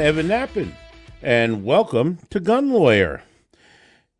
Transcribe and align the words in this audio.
I'm 0.00 0.06
Evan 0.06 0.28
Nappen, 0.28 0.72
and 1.20 1.62
welcome 1.62 2.20
to 2.30 2.40
Gun 2.40 2.70
Lawyer. 2.70 3.22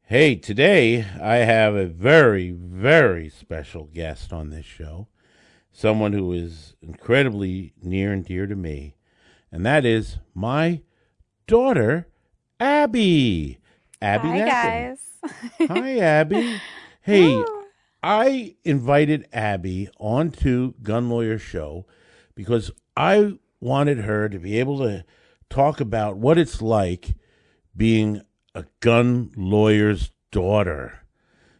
Hey, 0.02 0.34
today 0.34 1.06
I 1.18 1.36
have 1.36 1.74
a 1.74 1.86
very, 1.86 2.50
very 2.50 3.30
special 3.30 3.84
guest 3.86 4.30
on 4.30 4.50
this 4.50 4.66
show, 4.66 5.08
someone 5.72 6.12
who 6.12 6.34
is 6.34 6.74
incredibly 6.82 7.72
near 7.82 8.12
and 8.12 8.22
dear 8.22 8.46
to 8.46 8.54
me, 8.54 8.94
and 9.50 9.64
that 9.64 9.86
is 9.86 10.18
my 10.34 10.82
daughter, 11.46 12.08
Abby. 12.60 13.56
Abby 14.02 14.28
Hi, 14.28 14.38
Nappen. 14.38 14.46
guys. 14.46 15.00
Hi, 15.66 15.98
Abby. 15.98 16.60
Hey. 17.00 17.42
I 18.02 18.56
invited 18.64 19.28
Abby 19.32 19.88
onto 19.98 20.74
Gun 20.82 21.08
Lawyer 21.08 21.38
Show 21.38 21.86
because 22.34 22.70
I 22.98 23.38
wanted 23.60 24.00
her 24.00 24.28
to 24.28 24.38
be 24.38 24.58
able 24.60 24.78
to 24.80 25.06
talk 25.50 25.80
about 25.80 26.16
what 26.16 26.38
it's 26.38 26.62
like 26.62 27.16
being 27.76 28.22
a 28.54 28.64
gun 28.80 29.32
lawyer's 29.36 30.12
daughter. 30.32 31.04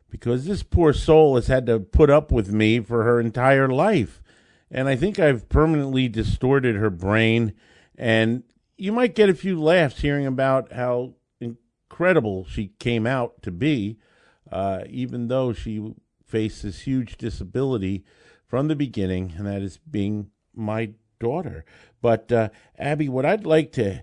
Because 0.09 0.47
this 0.47 0.63
poor 0.63 0.93
soul 0.93 1.37
has 1.37 1.49
had 1.49 1.67
to 1.67 1.79
put 1.79 2.11
up 2.11 2.33
with 2.33 2.53
me 2.53 2.81
for 2.81 3.05
her 3.05 3.21
entire 3.21 3.69
life. 3.69 4.23
And 4.71 4.89
I 4.89 4.97
think 4.97 5.19
I've 5.19 5.49
permanently 5.49 6.09
distorted 6.09 6.77
her 6.77 6.91
brain. 6.91 7.53
And 7.97 8.45
you 8.77 8.93
might 8.93 9.15
get 9.15 9.29
a 9.29 9.35
few 9.35 9.61
laughs 9.61 10.01
hearing 10.01 10.27
about 10.27 10.73
how 10.73 11.15
incredible 11.41 12.45
she 12.45 12.73
came 12.79 13.07
out 13.07 13.43
to 13.43 13.51
be, 13.51 13.99
uh, 14.51 14.83
even 14.89 15.29
though 15.29 15.53
she 15.53 15.95
faced 16.25 16.63
this 16.63 16.83
huge 16.83 17.17
disability 17.17 18.05
from 18.47 18.69
the 18.69 18.77
beginning, 18.77 19.35
and 19.37 19.47
that 19.47 19.63
is 19.63 19.79
being 19.79 20.31
my 20.55 20.91
daughter. 21.21 21.65
But, 22.03 22.33
uh, 22.33 22.49
Abby, 22.79 23.09
what 23.09 23.27
I'd 23.27 23.45
like 23.47 23.73
to 23.73 24.03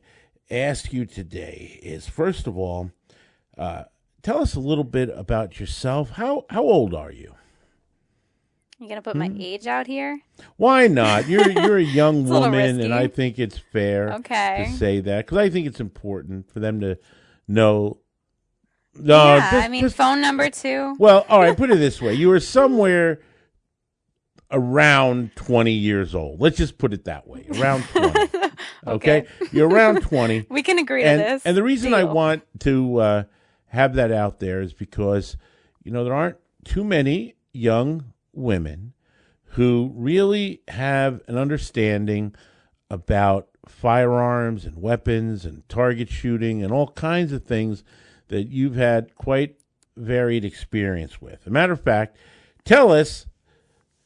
ask 0.52 0.94
you 0.94 1.06
today 1.06 1.80
is 1.82 2.08
first 2.08 2.48
of 2.48 2.58
all, 2.58 2.92
uh, 3.58 3.84
tell 4.22 4.40
us 4.40 4.56
a 4.56 4.60
little 4.60 4.84
bit 4.84 5.10
about 5.16 5.60
yourself. 5.60 6.12
How, 6.12 6.46
how 6.50 6.64
old 6.64 6.94
are 6.94 7.12
you? 7.12 7.34
You 8.80 8.88
gonna 8.88 9.02
put 9.02 9.16
my 9.16 9.28
Hmm? 9.28 9.38
age 9.42 9.66
out 9.66 9.88
here? 9.88 10.20
Why 10.58 10.86
not? 10.88 11.28
You're 11.28 11.50
you're 11.50 11.78
a 11.78 11.82
young 12.02 12.22
It's 12.22 12.30
a 12.30 12.34
woman, 12.42 12.80
and. 12.80 12.94
I 12.94 13.08
think 13.08 13.40
it's 13.40 13.58
fair 13.58 14.14
Okay. 14.14 14.68
to 14.70 14.78
say 14.78 15.00
that 15.00 15.26
because 15.26 15.40
I 15.40 15.50
think 15.50 15.66
it's 15.66 15.80
important 15.80 16.48
for 16.52 16.60
them 16.60 16.80
to 16.82 17.00
know. 17.48 17.98
No, 18.94 19.36
yeah, 19.38 19.52
just- 19.52 19.66
I 19.66 19.68
mean 19.68 19.82
just- 19.82 19.96
phone 19.96 20.22
number 20.22 20.52
two. 20.52 20.96
well, 21.00 21.26
all 21.28 21.40
right. 21.40 21.58
Put 21.58 21.72
it 21.72 21.80
this 21.80 22.00
way: 22.00 22.14
you 22.14 22.28
were 22.28 22.40
somewhere 22.40 23.20
around 24.52 25.36
twenty 25.36 25.74
years 25.74 26.16
old. 26.16 26.40
Let's 26.40 26.58
just 26.58 26.78
put 26.78 26.94
it 26.94 27.06
that 27.06 27.28
way: 27.28 27.46
around 27.60 27.84
twenty. 27.84 28.20
okay. 28.40 28.50
Okay. 28.88 29.28
you're 29.52 29.70
around 29.70 30.02
twenty. 30.02 30.46
We 30.50 30.64
can 30.64 30.80
agree 30.80 31.04
and, 31.04 31.20
to 31.20 31.26
this. 31.26 31.46
and 31.46 31.58
the 31.58 31.64
reason 31.64 31.94
I 31.94 32.04
want 32.04 32.44
to 32.62 32.98
uh, 32.98 33.24
have 33.68 33.96
that 33.96 34.12
out 34.12 34.40
there 34.40 34.62
is 34.62 34.74
because 34.74 35.38
you 35.84 35.92
know 35.92 36.04
there 36.04 36.14
aren't 36.14 36.38
too 36.64 36.84
many 36.84 37.36
young 37.54 38.14
women 38.34 38.94
who 39.52 39.92
really 39.96 40.62
have 40.68 41.22
an 41.28 41.38
understanding 41.38 42.36
about 42.90 43.48
firearms 43.68 44.66
and 44.66 44.82
weapons 44.82 45.46
and 45.46 45.68
target 45.68 46.10
shooting 46.10 46.64
and 46.64 46.72
all 46.72 46.90
kinds 46.90 47.32
of 47.32 47.44
things 47.44 47.84
that 48.30 48.48
you've 48.48 48.76
had 48.76 49.16
quite 49.16 49.56
varied 49.96 50.46
experience 50.46 51.22
with. 51.22 51.42
As 51.42 51.48
a 51.48 51.52
matter 51.52 51.74
of 51.74 51.82
fact, 51.82 52.18
tell 52.64 52.92
us 52.92 53.26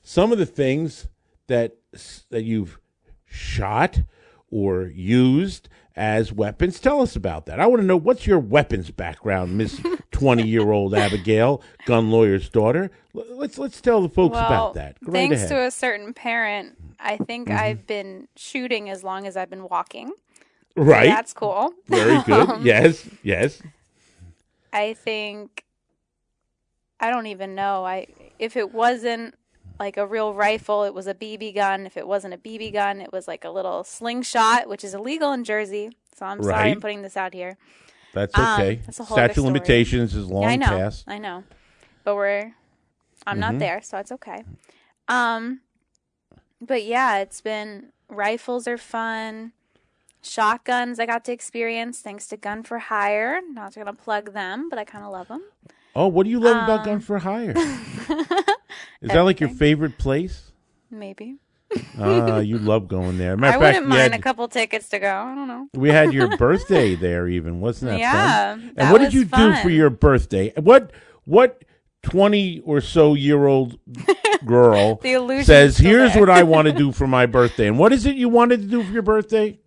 some 0.03 0.31
of 0.31 0.37
the 0.37 0.45
things 0.45 1.07
that 1.47 1.75
that 2.29 2.43
you've 2.43 2.79
shot 3.25 4.01
or 4.49 4.85
used 4.87 5.69
as 5.95 6.31
weapons. 6.31 6.79
Tell 6.79 7.01
us 7.01 7.15
about 7.15 7.45
that. 7.47 7.59
I 7.59 7.67
want 7.67 7.81
to 7.81 7.85
know 7.85 7.97
what's 7.97 8.25
your 8.25 8.39
weapons 8.39 8.91
background, 8.91 9.57
Miss 9.57 9.81
twenty-year-old 10.11 10.95
Abigail, 10.95 11.61
gun 11.85 12.11
lawyer's 12.11 12.49
daughter. 12.49 12.91
Let's 13.13 13.57
let's 13.57 13.81
tell 13.81 14.01
the 14.01 14.09
folks 14.09 14.33
well, 14.33 14.45
about 14.45 14.73
that. 14.75 14.97
Right 15.01 15.13
thanks 15.13 15.35
ahead. 15.37 15.49
Mm-hmm. 15.49 15.55
to 15.55 15.63
a 15.67 15.71
certain 15.71 16.13
parent, 16.13 16.77
I 16.99 17.17
think 17.17 17.49
I've 17.49 17.85
been 17.85 18.27
shooting 18.35 18.89
as 18.89 19.03
long 19.03 19.27
as 19.27 19.35
I've 19.35 19.49
been 19.49 19.67
walking. 19.67 20.11
So 20.77 20.83
right, 20.83 21.07
That's 21.07 21.33
cool. 21.33 21.73
very 21.87 22.21
good. 22.25 22.49
Um, 22.49 22.65
yes, 22.65 23.07
yes. 23.23 23.61
I 24.71 24.93
think 24.93 25.65
I 26.99 27.09
don't 27.09 27.27
even 27.27 27.55
know. 27.55 27.85
I 27.85 28.07
if 28.39 28.55
it 28.55 28.71
wasn't 28.73 29.35
like 29.81 29.97
a 29.97 30.05
real 30.05 30.33
rifle, 30.33 30.83
it 30.83 30.93
was 30.93 31.07
a 31.07 31.13
BB 31.13 31.55
gun. 31.55 31.85
If 31.85 31.97
it 31.97 32.07
wasn't 32.07 32.33
a 32.33 32.37
BB 32.37 32.71
gun, 32.73 33.01
it 33.01 33.11
was 33.11 33.27
like 33.27 33.43
a 33.43 33.49
little 33.49 33.83
slingshot, 33.83 34.69
which 34.69 34.83
is 34.83 34.93
illegal 34.93 35.31
in 35.33 35.43
Jersey. 35.43 35.97
So 36.15 36.25
I'm 36.25 36.41
sorry 36.43 36.53
Right. 36.53 36.71
I'm 36.71 36.79
putting 36.81 37.01
this 37.01 37.17
out 37.17 37.33
here. 37.33 37.57
That's 38.13 38.37
um, 38.37 38.59
okay. 38.61 38.75
that's 38.85 38.99
a 38.99 39.03
whole 39.05 39.17
other 39.17 39.25
Statute 39.33 39.39
of 39.39 39.43
story. 39.43 39.53
limitations 39.53 40.15
is 40.15 40.25
long 40.27 40.43
Yeah, 40.43 40.49
I 40.49 40.55
know. 40.57 40.67
past. 40.67 41.03
I 41.07 41.17
know. 41.17 41.43
But 42.03 42.15
we're 42.15 42.53
I'm 43.27 43.39
not 43.39 43.57
there, 43.59 43.81
so 43.81 43.97
it's 43.97 44.11
okay. 44.11 44.43
Um 45.07 45.61
but 46.61 46.83
yeah, 46.83 47.17
it's 47.19 47.41
been 47.41 47.87
rifles 48.07 48.67
are 48.67 48.77
fun. 48.77 49.53
Shotguns 50.21 50.99
I 50.99 51.05
got 51.07 51.25
to 51.25 51.31
experience 51.31 51.99
thanks 52.01 52.27
to 52.27 52.37
Gun 52.37 52.61
for 52.63 52.77
Hire. 52.79 53.41
Not 53.51 53.73
gonna 53.73 53.93
plug 53.93 54.33
them, 54.33 54.69
but 54.69 54.77
I 54.77 54.83
kind 54.85 55.03
of 55.05 55.11
love 55.11 55.27
them. 55.27 55.41
Oh, 55.95 56.07
what 56.07 56.23
do 56.25 56.29
you 56.29 56.39
love 56.39 56.63
about 56.63 56.85
Gun 56.85 56.95
Um, 56.95 56.99
for 57.01 57.17
Hire? 57.19 57.53
Is 59.01 59.09
that 59.09 59.21
like 59.21 59.39
your 59.39 59.49
favorite 59.49 59.97
place? 59.97 60.51
Maybe. 60.89 61.37
Ah, 61.97 62.39
you 62.39 62.57
love 62.59 62.87
going 62.87 63.17
there. 63.17 63.37
Matter 63.37 63.53
I 63.53 63.55
of 63.55 63.61
fact, 63.61 63.75
wouldn't 63.75 63.85
we 63.85 63.97
mind 63.97 64.13
had, 64.13 64.19
a 64.19 64.23
couple 64.23 64.47
tickets 64.47 64.89
to 64.89 64.99
go. 64.99 65.07
I 65.07 65.33
don't 65.33 65.47
know. 65.47 65.67
we 65.73 65.89
had 65.89 66.13
your 66.13 66.35
birthday 66.37 66.95
there. 66.95 67.27
Even 67.27 67.61
wasn't 67.61 67.91
that 67.91 67.99
yeah. 67.99 68.51
fun? 68.55 68.61
And 68.61 68.77
that 68.77 68.91
what 68.91 68.97
did 68.99 69.05
was 69.05 69.13
you 69.13 69.23
do 69.25 69.29
for 69.29 69.53
fun. 69.63 69.71
your 69.71 69.89
birthday? 69.89 70.53
What 70.57 70.91
what 71.25 71.63
twenty 72.03 72.59
or 72.61 72.81
so 72.81 73.13
year 73.13 73.45
old 73.45 73.79
girl 74.45 74.95
the 74.95 75.43
says, 75.43 75.75
still 75.75 75.89
"Here's 75.89 76.13
there. 76.13 76.21
what 76.21 76.29
I 76.29 76.43
want 76.43 76.67
to 76.67 76.73
do 76.73 76.91
for 76.91 77.07
my 77.07 77.25
birthday." 77.25 77.67
And 77.67 77.79
what 77.79 77.93
is 77.93 78.05
it 78.05 78.15
you 78.15 78.29
wanted 78.29 78.61
to 78.61 78.67
do 78.67 78.83
for 78.83 78.91
your 78.91 79.03
birthday? 79.03 79.59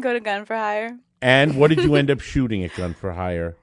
go 0.00 0.12
to 0.12 0.20
Gun 0.20 0.46
for 0.46 0.56
Hire. 0.56 0.98
And 1.20 1.56
what 1.56 1.68
did 1.68 1.84
you 1.84 1.94
end 1.94 2.10
up 2.10 2.20
shooting 2.20 2.64
at 2.64 2.74
Gun 2.74 2.94
for 2.94 3.12
Hire? 3.12 3.56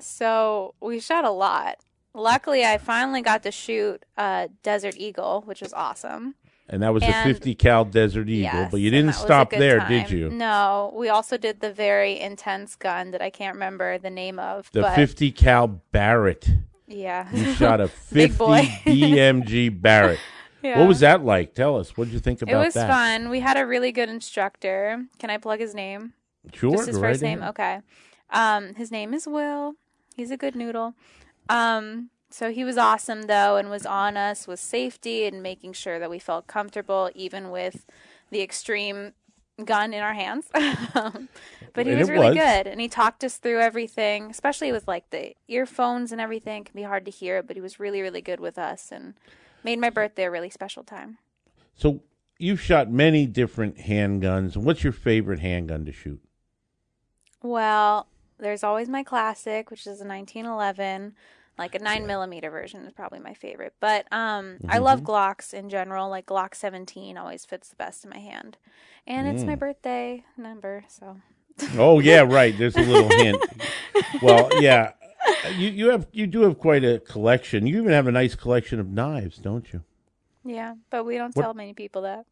So 0.00 0.74
we 0.80 0.98
shot 0.98 1.24
a 1.24 1.30
lot. 1.30 1.76
Luckily, 2.14 2.64
I 2.64 2.78
finally 2.78 3.22
got 3.22 3.42
to 3.42 3.50
shoot 3.50 4.04
uh, 4.16 4.48
Desert 4.62 4.94
Eagle, 4.96 5.42
which 5.46 5.60
was 5.60 5.72
awesome. 5.72 6.36
And 6.68 6.82
that 6.82 6.94
was 6.94 7.02
And- 7.02 7.28
the 7.28 7.34
50 7.34 7.54
cal 7.56 7.84
Desert 7.84 8.28
Eagle, 8.28 8.42
Yes, 8.60 8.70
but 8.70 8.80
you 8.80 8.90
didn't 8.90 9.06
that 9.06 9.16
a 9.16 9.18
stop 9.18 9.50
there, 9.50 9.80
time. 9.80 9.88
did 9.88 10.10
you? 10.10 10.30
No, 10.30 10.92
we 10.96 11.08
also 11.10 11.36
did 11.36 11.60
the 11.60 11.72
very 11.72 12.18
intense 12.18 12.74
gun 12.76 13.10
that 13.10 13.20
I 13.20 13.28
can't 13.30 13.54
remember 13.54 13.98
the 13.98 14.08
name 14.10 14.38
of. 14.38 14.70
The 14.72 14.82
but 14.82 14.94
50 14.94 15.30
cal 15.32 15.66
Barrett. 15.66 16.48
yeah, 16.86 17.28
You 17.32 17.52
shot 17.54 17.80
a 17.80 17.88
50 17.88 18.34
BMG 18.86 19.68
Barrett. 19.82 20.20
yeah. 20.62 20.78
What 20.78 20.88
was 20.88 21.00
that 21.00 21.22
like? 21.24 21.54
Tell 21.54 21.76
us. 21.78 21.96
What 21.96 22.04
did 22.04 22.14
you 22.14 22.20
think 22.20 22.40
about 22.40 22.50
It 22.50 22.54
about 22.54 22.64
was 22.66 22.74
that? 22.74 22.88
fun. 22.88 23.28
We 23.28 23.40
had 23.40 23.58
a 23.58 23.66
really 23.66 23.92
good 23.92 24.08
instructor. 24.08 25.04
Can 25.18 25.28
I 25.30 25.36
plug 25.36 25.60
his 25.60 25.74
name? 25.74 26.14
Sure. 26.54 26.72
Just 26.72 26.86
his 26.86 26.96
go 26.96 27.02
first 27.02 27.22
name. 27.22 27.40
ahead. 27.40 27.50
Okay. 27.50 27.78
Um, 28.30 28.74
his 28.74 28.90
name 28.90 29.12
is 29.12 29.26
Will. 29.26 29.74
He's 30.16 30.30
a 30.30 30.36
good 30.36 30.54
noodle. 30.56 30.94
Um, 31.48 32.10
so 32.30 32.50
he 32.50 32.64
was 32.64 32.76
awesome 32.76 33.22
though, 33.22 33.56
and 33.56 33.70
was 33.70 33.86
on 33.86 34.16
us 34.16 34.46
with 34.46 34.60
safety 34.60 35.24
and 35.26 35.42
making 35.42 35.72
sure 35.74 35.98
that 35.98 36.10
we 36.10 36.18
felt 36.18 36.46
comfortable, 36.46 37.10
even 37.14 37.50
with 37.50 37.86
the 38.30 38.42
extreme 38.42 39.12
gun 39.64 39.94
in 39.94 40.02
our 40.02 40.14
hands. 40.14 40.48
but 40.52 41.86
he 41.86 41.92
And 41.92 41.98
was 41.98 42.10
really 42.10 42.30
was. 42.30 42.34
good, 42.34 42.66
and 42.66 42.80
he 42.80 42.88
talked 42.88 43.22
us 43.22 43.36
through 43.36 43.60
everything, 43.60 44.30
especially 44.30 44.72
with 44.72 44.88
like 44.88 45.10
the 45.10 45.34
earphones 45.48 46.12
and 46.12 46.20
everything. 46.20 46.62
It 46.62 46.66
can 46.66 46.76
be 46.76 46.82
hard 46.82 47.04
to 47.04 47.10
hear, 47.10 47.42
but 47.42 47.56
he 47.56 47.62
was 47.62 47.78
really, 47.78 48.00
really 48.02 48.22
good 48.22 48.40
with 48.40 48.58
us, 48.58 48.90
and 48.90 49.14
made 49.62 49.78
my 49.78 49.90
birthday 49.90 50.24
a 50.24 50.30
really 50.30 50.50
special 50.50 50.82
time. 50.82 51.18
So 51.76 52.02
you've 52.38 52.60
shot 52.60 52.90
many 52.90 53.26
different 53.26 53.76
handguns. 53.78 54.56
What's 54.56 54.82
your 54.82 54.92
favorite 54.92 55.40
handgun 55.40 55.84
to 55.84 55.92
shoot? 55.92 56.20
Well, 57.42 58.08
there's 58.38 58.64
always 58.64 58.88
my 58.88 59.02
classic, 59.02 59.70
which 59.70 59.80
is 59.82 60.00
a 60.00 60.06
1911. 60.06 61.14
Like 61.56 61.76
a 61.76 61.78
nine 61.78 62.04
millimeter 62.06 62.50
version 62.50 62.80
is 62.84 62.92
probably 62.92 63.20
my 63.20 63.34
favorite. 63.34 63.74
But 63.78 64.12
um, 64.12 64.56
I 64.68 64.78
love 64.78 65.00
Mm-hmm. 65.02 65.10
Glocks 65.10 65.54
in 65.54 65.68
general. 65.70 66.08
Like 66.10 66.26
Glock 66.26 66.54
17 66.56 67.16
always 67.16 67.44
fits 67.44 67.68
the 67.68 67.76
best 67.76 68.02
in 68.04 68.10
my 68.10 68.18
hand, 68.18 68.56
and 69.06 69.28
it's 69.28 69.44
Mm. 69.44 69.46
my 69.48 69.54
birthday 69.54 70.24
number, 70.36 70.84
so 70.88 71.18
Oh 71.78 72.00
yeah, 72.00 72.22
right. 72.22 72.56
There's 72.58 72.74
a 72.74 72.80
little 72.82 73.08
hint. 73.22 73.38
Well, 74.20 74.48
yeah. 74.60 74.92
You 75.56 75.68
you 75.68 75.88
have 75.90 76.08
you 76.10 76.26
do 76.26 76.40
have 76.42 76.58
quite 76.58 76.82
a 76.84 76.98
collection. 76.98 77.68
You 77.68 77.78
even 77.78 77.92
have 77.92 78.08
a 78.08 78.12
nice 78.12 78.34
collection 78.34 78.80
of 78.80 78.88
knives, 78.88 79.38
don't 79.38 79.72
you? 79.72 79.84
yeah. 80.44 80.74
But 80.90 81.04
we 81.04 81.16
don't 81.18 81.34
What- 81.36 81.42
tell 81.42 81.54
many 81.54 81.72
people 81.72 82.02
that. 82.02 82.26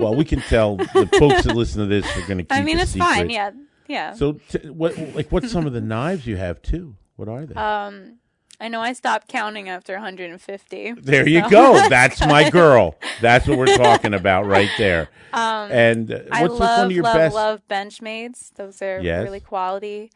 Well, 0.00 0.16
we 0.16 0.24
can 0.24 0.40
tell 0.40 0.76
the 0.78 1.08
folks 1.18 1.44
that 1.44 1.54
listen 1.54 1.80
to 1.80 1.86
this 1.86 2.04
are 2.16 2.26
going 2.26 2.38
to 2.38 2.44
keep. 2.44 2.52
I 2.52 2.62
mean, 2.62 2.78
it's 2.80 2.96
fine. 2.96 3.30
Yeah, 3.30 3.52
yeah. 3.88 4.12
So, 4.14 4.34
t- 4.48 4.68
what 4.70 4.96
like 5.14 5.32
what's 5.32 5.50
some 5.50 5.66
of 5.66 5.72
the 5.72 5.80
knives 5.80 6.26
you 6.26 6.36
have 6.36 6.62
too? 6.62 6.94
What 7.16 7.28
are 7.28 7.44
they? 7.46 7.54
um, 7.56 8.18
I 8.60 8.66
know 8.68 8.80
I 8.80 8.92
stopped 8.92 9.28
counting 9.28 9.68
after 9.68 9.92
150. 9.94 10.92
There 11.00 11.28
you 11.28 11.48
go. 11.48 11.74
That's 11.88 12.20
my 12.26 12.50
girl. 12.50 12.96
That's 13.20 13.46
what 13.46 13.56
we're 13.56 13.76
talking 13.76 14.14
about 14.14 14.46
right 14.46 14.70
there. 14.78 15.08
Um, 15.32 15.70
And 15.70 16.12
uh, 16.12 16.20
I 16.32 16.42
what's 16.42 16.54
the- 16.54 16.60
love, 16.64 16.78
one 16.78 16.86
of 16.86 16.92
your 16.92 17.04
love, 17.04 17.14
best? 17.14 17.34
love 17.36 17.60
Benchmades. 17.68 18.52
Those 18.54 18.82
are 18.82 18.98
Yes. 19.00 19.22
really 19.24 19.38
quality. 19.40 20.10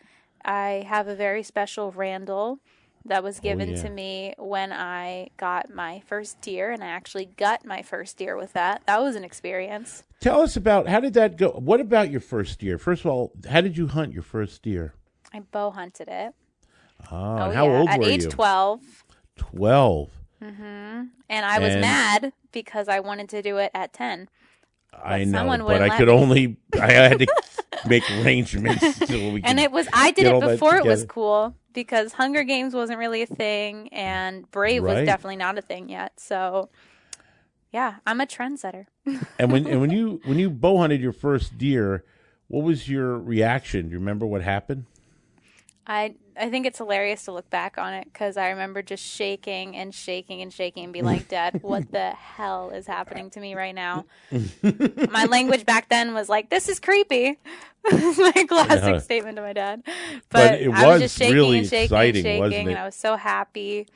I 0.45 0.85
have 0.89 1.07
a 1.07 1.15
very 1.15 1.45
special 1.45 1.93
Randall 1.93 2.59
that 3.07 3.23
was 3.23 3.39
oh, 3.39 3.43
given 3.43 3.69
Oh, 3.69 3.73
yeah. 3.73 3.83
to 3.83 3.91
me 3.91 4.35
when 4.39 4.73
I 4.73 5.29
got 5.37 5.75
my 5.75 6.03
first 6.07 6.41
deer, 6.41 6.71
and 6.71 6.83
I 6.83 6.89
actually 6.89 7.27
got 7.27 7.65
my 7.65 7.83
first 7.83 8.17
deer 8.17 8.37
with 8.37 8.53
that. 8.53 8.83
That 8.87 9.01
was 9.03 9.17
an 9.17 9.25
experience. 9.25 10.05
Tell 10.21 10.41
us 10.41 10.57
about 10.57 10.87
how 10.87 11.01
did 11.01 11.15
that 11.15 11.37
go? 11.37 11.51
What 11.51 11.81
about 11.81 12.11
your 12.11 12.21
first 12.21 12.59
deer? 12.61 12.79
First 12.79 13.05
of 13.05 13.11
all, 13.11 13.33
how 13.49 13.61
did 13.61 13.77
you 13.77 13.89
hunt 13.89 14.13
your 14.13 14.23
first 14.23 14.63
deer? 14.63 14.95
I 15.33 15.41
bow 15.41 15.71
hunted 15.71 16.09
it. 16.09 16.35
Ah, 17.11 17.47
oh, 17.47 17.49
Oh, 17.49 17.51
how 17.53 17.67
yeah, 17.67 17.79
old 17.79 17.89
at 17.89 17.99
were 18.01 18.07
age 18.07 18.25
you? 18.25 18.31
12. 18.31 18.81
Twelve. 19.37 20.11
Mm-hmm. 20.43 21.05
And 21.29 21.47
I 21.47 21.59
was 21.59 21.73
And- 21.73 21.81
mad 21.81 22.33
because 22.53 22.89
I 22.89 23.01
wanted 23.01 23.29
to 23.31 23.43
do 23.43 23.57
it 23.59 23.71
at 23.75 23.93
10. 23.93 24.29
I 24.93 25.25
know, 25.25 25.47
but 25.67 25.81
I 25.81 25.97
could 25.97 26.09
me. 26.09 26.15
only. 26.15 26.57
I 26.79 26.93
had 26.93 27.19
to 27.21 27.27
make 27.89 28.03
arrangements 28.11 28.83
And 29.11 29.59
it 29.59 29.73
was 29.73 29.89
I 29.93 30.11
did 30.11 30.27
it 30.27 30.39
before 30.41 30.77
it 30.77 30.85
was 30.85 31.07
cool 31.07 31.57
because 31.73 32.13
Hunger 32.15 32.45
Games 32.45 32.75
wasn't 32.75 32.99
really 32.99 33.23
a 33.23 33.27
thing 33.27 33.89
and 33.93 34.51
Brave 34.51 34.83
Right. 34.83 34.99
was 34.99 35.07
definitely 35.07 35.37
not 35.37 35.59
a 35.59 35.63
thing 35.63 35.89
yet. 35.89 36.19
So 36.19 36.69
yeah, 37.73 37.97
I'm 38.07 38.21
a 38.21 38.27
trendsetter. 38.27 38.87
And 39.39 39.51
when 39.51 39.67
and 39.67 39.81
when 39.81 39.91
you 39.91 40.21
when 40.25 40.39
you 40.39 40.51
bow 40.51 40.79
hunted 40.79 41.01
your 41.01 41.13
first 41.13 41.59
deer, 41.59 42.05
what 42.49 42.63
was 42.65 42.89
your 42.89 43.19
reaction? 43.19 43.87
Do 43.87 43.93
you 43.93 43.99
remember 43.99 44.27
what 44.27 44.43
happened? 44.43 44.85
I 45.87 46.15
I 46.37 46.49
think 46.49 46.67
it's 46.67 46.79
hilarious 46.79 47.25
to 47.25 47.33
look 47.33 47.51
back 47.51 47.77
on 47.79 47.93
it 47.93 48.05
because 48.13 48.37
I 48.37 48.51
remember 48.51 48.83
just 48.83 49.05
shaking 49.05 49.77
and 49.77 49.95
shaking 49.95 50.41
and 50.41 50.53
shaking 50.53 50.85
and 50.85 50.93
be 50.93 51.03
like, 51.03 51.29
Dad, 51.29 51.59
what 51.63 51.91
the 51.93 52.11
hell 52.11 52.71
is 52.71 52.87
happening 52.87 53.31
to 53.31 53.41
me 53.41 53.55
right 53.55 53.75
now? 53.75 54.07
my 55.11 55.25
language 55.27 55.67
back 55.67 55.89
then 55.89 56.15
was 56.15 56.29
like, 56.29 56.51
"This 56.51 56.69
is 56.69 56.81
creepy." 56.81 57.39
my 57.91 58.45
classic 58.49 58.83
Yeah. 58.83 58.99
statement 58.99 59.37
to 59.37 59.43
my 59.43 59.53
dad. 59.53 59.83
But, 59.85 60.31
But 60.31 60.55
it 60.61 60.69
I 60.69 60.87
was 60.87 61.01
was 61.01 61.03
just 61.03 61.19
shaking 61.19 61.35
really 61.35 61.59
and 61.59 61.67
shaking 61.67 61.85
exciting, 61.85 62.27
and 62.27 62.43
shaking, 62.51 62.69
and 62.69 62.79
I 62.79 62.85
was 62.85 62.95
so 62.95 63.17
happy. 63.17 63.89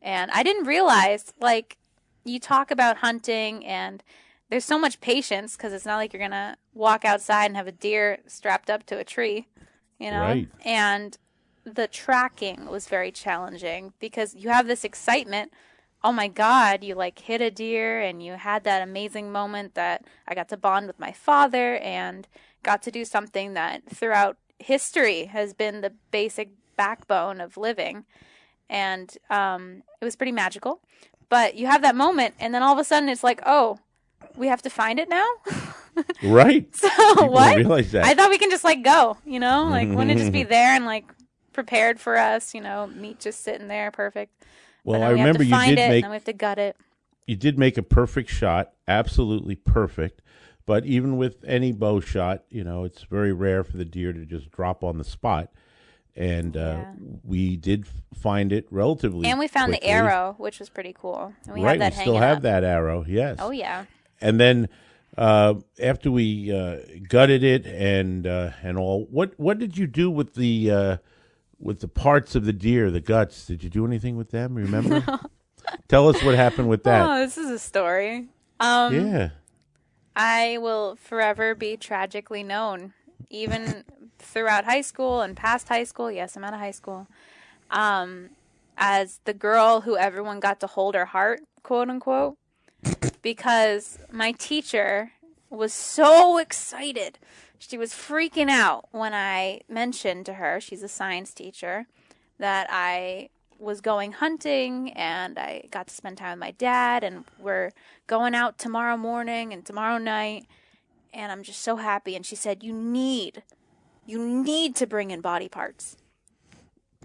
And 0.00 0.30
I 0.30 0.42
didn't 0.42 0.66
realize, 0.66 1.32
like, 1.40 1.76
you 2.24 2.38
talk 2.38 2.70
about 2.70 2.98
hunting 2.98 3.64
and 3.66 4.02
there's 4.48 4.64
so 4.64 4.78
much 4.78 5.00
patience 5.00 5.56
because 5.56 5.72
it's 5.72 5.86
not 5.86 5.96
like 5.96 6.12
you're 6.12 6.22
gonna 6.22 6.56
walk 6.74 7.04
outside 7.04 7.46
and 7.46 7.56
have 7.56 7.66
a 7.66 7.72
deer 7.72 8.18
strapped 8.26 8.70
up 8.70 8.84
to 8.86 8.98
a 8.98 9.04
tree, 9.04 9.48
you 9.98 10.10
know. 10.10 10.20
Right. 10.20 10.48
And 10.64 11.16
the 11.64 11.86
tracking 11.86 12.66
was 12.66 12.88
very 12.88 13.10
challenging 13.10 13.92
because 14.00 14.34
you 14.34 14.48
have 14.50 14.66
this 14.66 14.84
excitement. 14.84 15.52
Oh 16.04 16.12
my 16.12 16.28
God, 16.28 16.82
you 16.82 16.94
like 16.94 17.18
hit 17.20 17.40
a 17.40 17.50
deer 17.50 18.00
and 18.00 18.22
you 18.22 18.32
had 18.32 18.64
that 18.64 18.82
amazing 18.82 19.30
moment 19.30 19.74
that 19.74 20.04
I 20.26 20.34
got 20.34 20.48
to 20.48 20.56
bond 20.56 20.86
with 20.86 20.98
my 20.98 21.12
father 21.12 21.76
and 21.76 22.26
got 22.62 22.82
to 22.82 22.90
do 22.90 23.04
something 23.04 23.54
that 23.54 23.82
throughout 23.88 24.36
history 24.58 25.26
has 25.26 25.52
been 25.54 25.80
the 25.80 25.92
basic 26.10 26.50
backbone 26.76 27.40
of 27.40 27.56
living. 27.56 28.04
And 28.68 29.16
um, 29.30 29.82
it 30.00 30.04
was 30.04 30.16
pretty 30.16 30.32
magical. 30.32 30.80
But 31.28 31.54
you 31.54 31.66
have 31.66 31.82
that 31.82 31.94
moment, 31.96 32.34
and 32.38 32.54
then 32.54 32.62
all 32.62 32.72
of 32.74 32.78
a 32.78 32.84
sudden 32.84 33.08
it's 33.08 33.24
like, 33.24 33.40
oh, 33.46 33.78
we 34.36 34.48
have 34.48 34.62
to 34.62 34.70
find 34.70 34.98
it 34.98 35.08
now? 35.08 35.26
Right. 36.22 36.74
so 36.74 36.88
People 36.88 37.28
what? 37.30 37.56
realize 37.56 37.92
that. 37.92 38.04
I 38.04 38.14
thought 38.14 38.30
we 38.30 38.38
can 38.38 38.48
just 38.48 38.64
like 38.64 38.82
go, 38.82 39.18
you 39.26 39.38
know, 39.38 39.66
like 39.68 39.88
wouldn't 39.88 40.10
it 40.12 40.16
just 40.16 40.32
be 40.32 40.42
there 40.56 40.70
and 40.74 40.86
like 40.86 41.04
prepared 41.52 42.00
for 42.00 42.16
us, 42.16 42.54
you 42.54 42.60
know, 42.60 42.86
meat 42.86 43.20
just 43.20 43.42
sitting 43.42 43.68
there, 43.68 43.90
perfect. 43.90 44.44
well, 44.84 45.02
I 45.02 45.12
we 45.12 45.18
remember 45.20 45.42
you 45.42 45.50
did 45.50 45.72
it, 45.72 45.76
make 45.76 45.78
and 45.90 46.02
then 46.04 46.10
we 46.10 46.16
have 46.16 46.24
to 46.24 46.32
gut 46.32 46.58
it. 46.58 46.76
you 47.26 47.36
did 47.36 47.58
make 47.58 47.78
a 47.78 47.82
perfect 47.82 48.30
shot, 48.30 48.72
absolutely 48.88 49.54
perfect. 49.56 50.22
But 50.64 50.86
even 50.86 51.16
with 51.16 51.44
any 51.44 51.72
bow 51.72 51.98
shot, 52.00 52.44
you 52.48 52.62
know, 52.62 52.84
it's 52.84 53.02
very 53.02 53.32
rare 53.32 53.64
for 53.64 53.76
the 53.76 53.84
deer 53.84 54.12
to 54.12 54.24
just 54.24 54.50
drop 54.52 54.84
on 54.84 54.96
the 54.96 55.04
spot. 55.04 55.50
And 56.14 56.56
uh, 56.56 56.60
Yeah. 56.60 56.94
we 57.24 57.56
did 57.56 57.86
find 58.14 58.52
it 58.52 58.66
relatively. 58.70 59.26
And 59.28 59.38
we 59.38 59.48
found 59.48 59.72
the 59.72 59.82
arrow, 59.82 60.34
which 60.38 60.60
was 60.60 60.68
pretty 60.68 60.94
cool. 60.96 61.32
And 61.46 61.54
we 61.54 61.62
right, 61.64 61.80
we 61.80 61.90
still 61.90 62.18
have 62.18 62.38
up. 62.38 62.42
that 62.44 62.64
arrow. 62.64 63.04
Yes. 63.08 63.38
Oh 63.40 63.50
yeah. 63.50 63.86
And 64.20 64.38
then 64.38 64.68
uh, 65.16 65.54
after 65.82 66.10
we 66.10 66.52
uh, 66.52 66.76
gutted 67.08 67.42
it 67.42 67.66
and 67.66 68.26
uh, 68.26 68.50
and 68.62 68.78
all, 68.78 69.06
what 69.10 69.32
what 69.38 69.58
did 69.58 69.76
you 69.76 69.86
do 69.86 70.10
with 70.10 70.34
the 70.34 70.70
uh, 70.70 70.96
with 71.62 71.80
the 71.80 71.88
parts 71.88 72.34
of 72.34 72.44
the 72.44 72.52
deer, 72.52 72.90
the 72.90 73.00
guts? 73.00 73.46
Did 73.46 73.62
you 73.62 73.70
do 73.70 73.86
anything 73.86 74.16
with 74.16 74.30
them? 74.30 74.54
Remember? 74.54 75.02
Tell 75.88 76.08
us 76.08 76.22
what 76.22 76.34
happened 76.34 76.68
with 76.68 76.84
that. 76.84 77.08
Oh, 77.08 77.18
this 77.18 77.38
is 77.38 77.50
a 77.50 77.58
story. 77.58 78.28
Um 78.60 78.94
yeah. 78.94 79.30
I 80.14 80.58
will 80.58 80.96
forever 80.96 81.54
be 81.54 81.76
tragically 81.76 82.42
known, 82.42 82.92
even 83.30 83.84
throughout 84.18 84.64
high 84.64 84.80
school 84.80 85.20
and 85.20 85.36
past 85.36 85.68
high 85.68 85.84
school. 85.84 86.10
Yes, 86.10 86.36
I'm 86.36 86.44
out 86.44 86.54
of 86.54 86.60
high 86.60 86.70
school. 86.72 87.06
Um, 87.70 88.30
as 88.76 89.20
the 89.24 89.34
girl 89.34 89.82
who 89.82 89.96
everyone 89.96 90.40
got 90.40 90.60
to 90.60 90.66
hold 90.66 90.94
her 90.94 91.06
heart, 91.06 91.40
quote 91.62 91.88
unquote, 91.88 92.36
because 93.22 93.98
my 94.10 94.32
teacher 94.32 95.12
was 95.48 95.72
so 95.72 96.38
excited. 96.38 97.18
She 97.68 97.78
was 97.78 97.92
freaking 97.92 98.50
out 98.50 98.88
when 98.90 99.14
I 99.14 99.60
mentioned 99.68 100.26
to 100.26 100.34
her, 100.34 100.60
she's 100.60 100.82
a 100.82 100.88
science 100.88 101.32
teacher, 101.32 101.86
that 102.38 102.66
I 102.68 103.28
was 103.56 103.80
going 103.80 104.12
hunting 104.12 104.92
and 104.94 105.38
I 105.38 105.68
got 105.70 105.86
to 105.86 105.94
spend 105.94 106.18
time 106.18 106.32
with 106.32 106.40
my 106.40 106.50
dad 106.50 107.04
and 107.04 107.24
we're 107.38 107.70
going 108.08 108.34
out 108.34 108.58
tomorrow 108.58 108.96
morning 108.96 109.52
and 109.52 109.64
tomorrow 109.64 109.98
night 109.98 110.46
and 111.14 111.30
I'm 111.30 111.44
just 111.44 111.60
so 111.60 111.76
happy 111.76 112.16
and 112.16 112.26
she 112.26 112.34
said 112.34 112.64
you 112.64 112.72
need 112.72 113.44
you 114.04 114.18
need 114.26 114.74
to 114.76 114.86
bring 114.86 115.12
in 115.12 115.20
body 115.20 115.48
parts. 115.48 115.96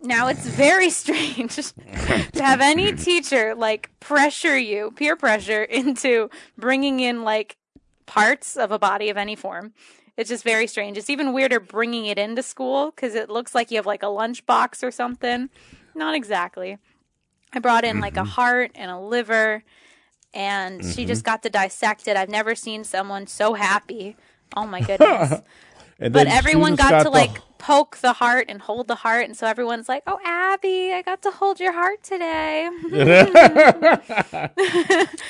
Now 0.01 0.27
it's 0.27 0.47
very 0.47 0.89
strange 1.01 1.55
to 2.33 2.43
have 2.43 2.61
any 2.61 2.93
teacher 2.93 3.53
like 3.53 3.91
pressure 3.99 4.57
you, 4.57 4.89
peer 4.89 5.15
pressure 5.15 5.63
into 5.81 6.31
bringing 6.57 6.99
in 6.99 7.23
like 7.23 7.57
parts 8.07 8.57
of 8.57 8.71
a 8.71 8.79
body 8.79 9.11
of 9.11 9.17
any 9.17 9.35
form. 9.35 9.73
It's 10.17 10.29
just 10.29 10.43
very 10.43 10.65
strange. 10.67 10.97
It's 10.97 11.09
even 11.09 11.31
weirder 11.31 11.59
bringing 11.59 12.07
it 12.07 12.17
into 12.17 12.41
school 12.41 12.91
because 12.91 13.13
it 13.13 13.29
looks 13.29 13.53
like 13.53 13.69
you 13.69 13.77
have 13.77 13.85
like 13.85 14.03
a 14.03 14.07
lunchbox 14.07 14.83
or 14.83 14.91
something. 14.91 15.49
Not 15.93 16.15
exactly. 16.15 16.79
I 17.53 17.59
brought 17.59 17.85
in 17.85 17.99
like 17.99 18.17
a 18.17 18.21
mm-hmm. 18.21 18.29
heart 18.29 18.71
and 18.75 18.91
a 18.91 18.99
liver, 18.99 19.63
and 20.33 20.83
she 20.83 21.05
just 21.05 21.21
mm-hmm. 21.21 21.31
got 21.31 21.43
to 21.43 21.49
dissect 21.49 22.07
it. 22.07 22.17
I've 22.17 22.29
never 22.29 22.55
seen 22.55 22.83
someone 22.83 23.27
so 23.27 23.53
happy. 23.53 24.17
Oh 24.55 24.65
my 24.65 24.81
goodness. 24.81 25.41
And 25.99 26.13
but 26.13 26.27
everyone 26.27 26.75
students 26.75 26.91
got, 26.91 26.97
to 26.99 27.03
the- 27.05 27.09
like 27.09 27.41
poke 27.57 27.97
the 27.97 28.13
heart 28.13 28.45
and 28.49 28.61
hold 28.61 28.87
the 28.87 28.95
heart, 28.95 29.25
and 29.25 29.35
so 29.35 29.47
everyone's 29.47 29.89
like, 29.89 30.03
"Oh, 30.05 30.19
Abby, 30.23 30.93
I 30.93 31.01
got 31.01 31.23
to 31.23 31.31
hold 31.31 31.59
your 31.59 31.73
heart 31.73 32.03
today." 32.03 32.69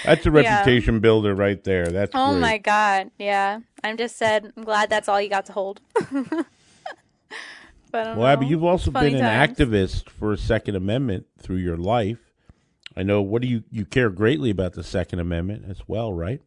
That's 0.03 0.25
a 0.25 0.31
reputation 0.31 0.99
builder 0.99 1.33
right 1.33 1.63
there. 1.63 1.87
That's 1.87 2.11
oh 2.13 2.31
great. 2.31 2.41
my 2.41 2.57
god, 2.57 3.11
yeah. 3.17 3.61
I'm 3.87 3.97
just 3.97 4.17
said, 4.17 4.51
I'm 4.55 4.63
glad 4.63 4.89
that's 4.89 5.07
all 5.07 5.21
you 5.21 5.29
got 5.29 5.45
to 5.47 5.53
hold. 5.53 5.81
but 6.11 6.45
I 7.93 8.03
don't 8.03 8.17
Well, 8.17 8.27
Abby, 8.27 8.45
you've 8.47 8.63
also 8.63 8.91
Funny 8.91 9.11
been 9.11 9.23
an 9.23 9.47
times. 9.47 9.57
activist 9.57 10.09
for 10.09 10.35
Second 10.37 10.75
Amendment 10.75 11.25
through 11.39 11.57
your 11.57 11.77
life. 11.77 12.19
I 12.95 13.03
know. 13.03 13.21
What 13.21 13.41
do 13.41 13.47
you 13.47 13.63
you 13.71 13.85
care 13.85 14.09
greatly 14.09 14.49
about 14.49 14.73
the 14.73 14.83
Second 14.83 15.19
Amendment 15.19 15.65
as 15.69 15.81
well, 15.87 16.11
right? 16.13 16.41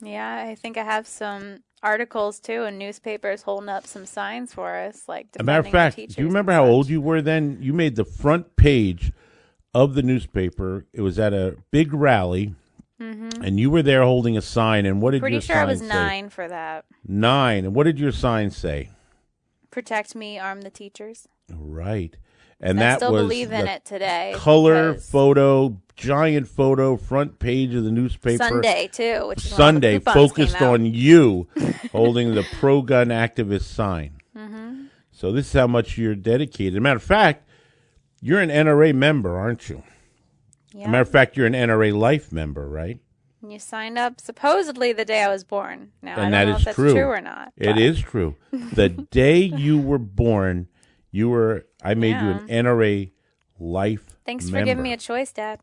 Yeah, 0.00 0.46
I 0.48 0.54
think 0.54 0.76
I 0.78 0.84
have 0.84 1.06
some 1.06 1.58
articles 1.82 2.40
too 2.40 2.64
in 2.64 2.78
newspapers 2.78 3.42
holding 3.42 3.68
up 3.68 3.86
some 3.86 4.06
signs 4.06 4.54
for 4.54 4.74
us, 4.76 5.02
like. 5.08 5.28
A 5.38 5.42
matter 5.42 5.60
of 5.60 5.68
fact, 5.72 5.96
do 5.96 6.06
you 6.16 6.26
remember 6.26 6.52
how 6.52 6.64
old 6.64 6.88
you 6.88 7.00
were 7.00 7.20
then? 7.20 7.58
You 7.60 7.72
made 7.74 7.96
the 7.96 8.04
front 8.04 8.56
page 8.56 9.12
of 9.74 9.94
the 9.94 10.02
newspaper. 10.02 10.86
It 10.94 11.02
was 11.02 11.18
at 11.18 11.34
a 11.34 11.56
big 11.70 11.92
rally, 11.92 12.54
and 13.42 13.58
you 13.60 13.70
were 13.70 13.82
there 13.82 14.02
holding 14.02 14.36
a 14.36 14.42
sign. 14.42 14.86
And 14.86 15.00
what 15.02 15.10
did 15.12 15.18
Mm-hmm. 15.18 15.22
Pretty 15.22 15.34
your 15.36 15.42
sure 15.42 15.56
I 15.56 15.60
sign 15.60 15.68
was 15.68 15.80
say? 15.80 15.86
nine 15.88 16.28
for 16.30 16.48
that. 16.48 16.84
Nine. 17.06 17.64
And 17.66 17.74
what 17.74 17.84
did 17.84 17.98
your 17.98 18.12
sign 18.12 18.50
say? 18.50 18.90
Protect 19.70 20.14
me, 20.14 20.38
arm 20.38 20.62
the 20.62 20.70
teachers. 20.70 21.26
Right. 21.50 22.16
And 22.60 22.78
I 22.78 22.82
that 22.82 22.98
still 23.00 23.12
was 23.12 23.22
believe 23.22 23.52
in 23.52 23.66
it 23.66 23.84
today. 23.84 24.32
color 24.36 24.92
because 24.92 25.10
photo, 25.10 25.76
giant 25.96 26.48
photo, 26.48 26.96
front 26.96 27.38
page 27.38 27.74
of 27.74 27.84
the 27.84 27.90
newspaper. 27.90 28.42
Sunday 28.44 28.88
too, 28.90 29.26
which 29.26 29.44
is 29.44 29.52
when 29.52 29.52
all 29.52 29.56
the 29.56 29.72
Sunday 29.74 29.98
focused 29.98 30.62
on 30.62 30.86
you 30.86 31.48
holding 31.92 32.34
the 32.34 32.44
pro 32.54 32.80
gun 32.82 33.08
activist 33.08 33.64
sign. 33.64 34.18
Mm-hmm. 34.36 34.84
So 35.10 35.32
this 35.32 35.46
is 35.48 35.52
how 35.52 35.66
much 35.66 35.98
you're 35.98 36.14
dedicated. 36.14 36.80
Matter 36.80 36.96
of 36.96 37.02
fact, 37.02 37.46
you're 38.20 38.40
an 38.40 38.50
NRA 38.50 38.94
member, 38.94 39.36
aren't 39.36 39.68
you? 39.68 39.82
As 40.76 40.84
a 40.86 40.88
matter 40.88 41.02
of 41.02 41.08
fact, 41.10 41.36
you're 41.36 41.46
an 41.46 41.52
NRA 41.52 41.96
life 41.96 42.32
member, 42.32 42.68
right? 42.68 42.98
You 43.46 43.58
signed 43.58 43.98
up 43.98 44.20
supposedly 44.20 44.92
the 44.92 45.04
day 45.04 45.22
I 45.22 45.28
was 45.28 45.44
born. 45.44 45.92
Now 46.02 46.12
I 46.12 46.14
and 46.14 46.22
don't 46.22 46.30
that 46.32 46.44
know 46.46 46.52
is 46.54 46.58
if 46.60 46.64
that's 46.64 46.74
true. 46.76 46.92
true 46.92 47.02
or 47.04 47.20
not. 47.20 47.52
It 47.56 47.66
but- 47.66 47.78
is 47.78 48.00
true. 48.00 48.36
The 48.50 48.88
day 49.10 49.38
you 49.40 49.78
were 49.78 49.98
born, 49.98 50.68
you 51.10 51.28
were. 51.28 51.66
I 51.82 51.94
made 51.94 52.20
you 52.20 52.30
an 52.30 52.48
NRA 52.48 53.10
life. 53.60 54.16
Thanks 54.24 54.48
for 54.50 54.62
giving 54.64 54.82
me 54.82 54.92
a 54.92 54.96
choice, 54.96 55.30
Dad. 55.32 55.60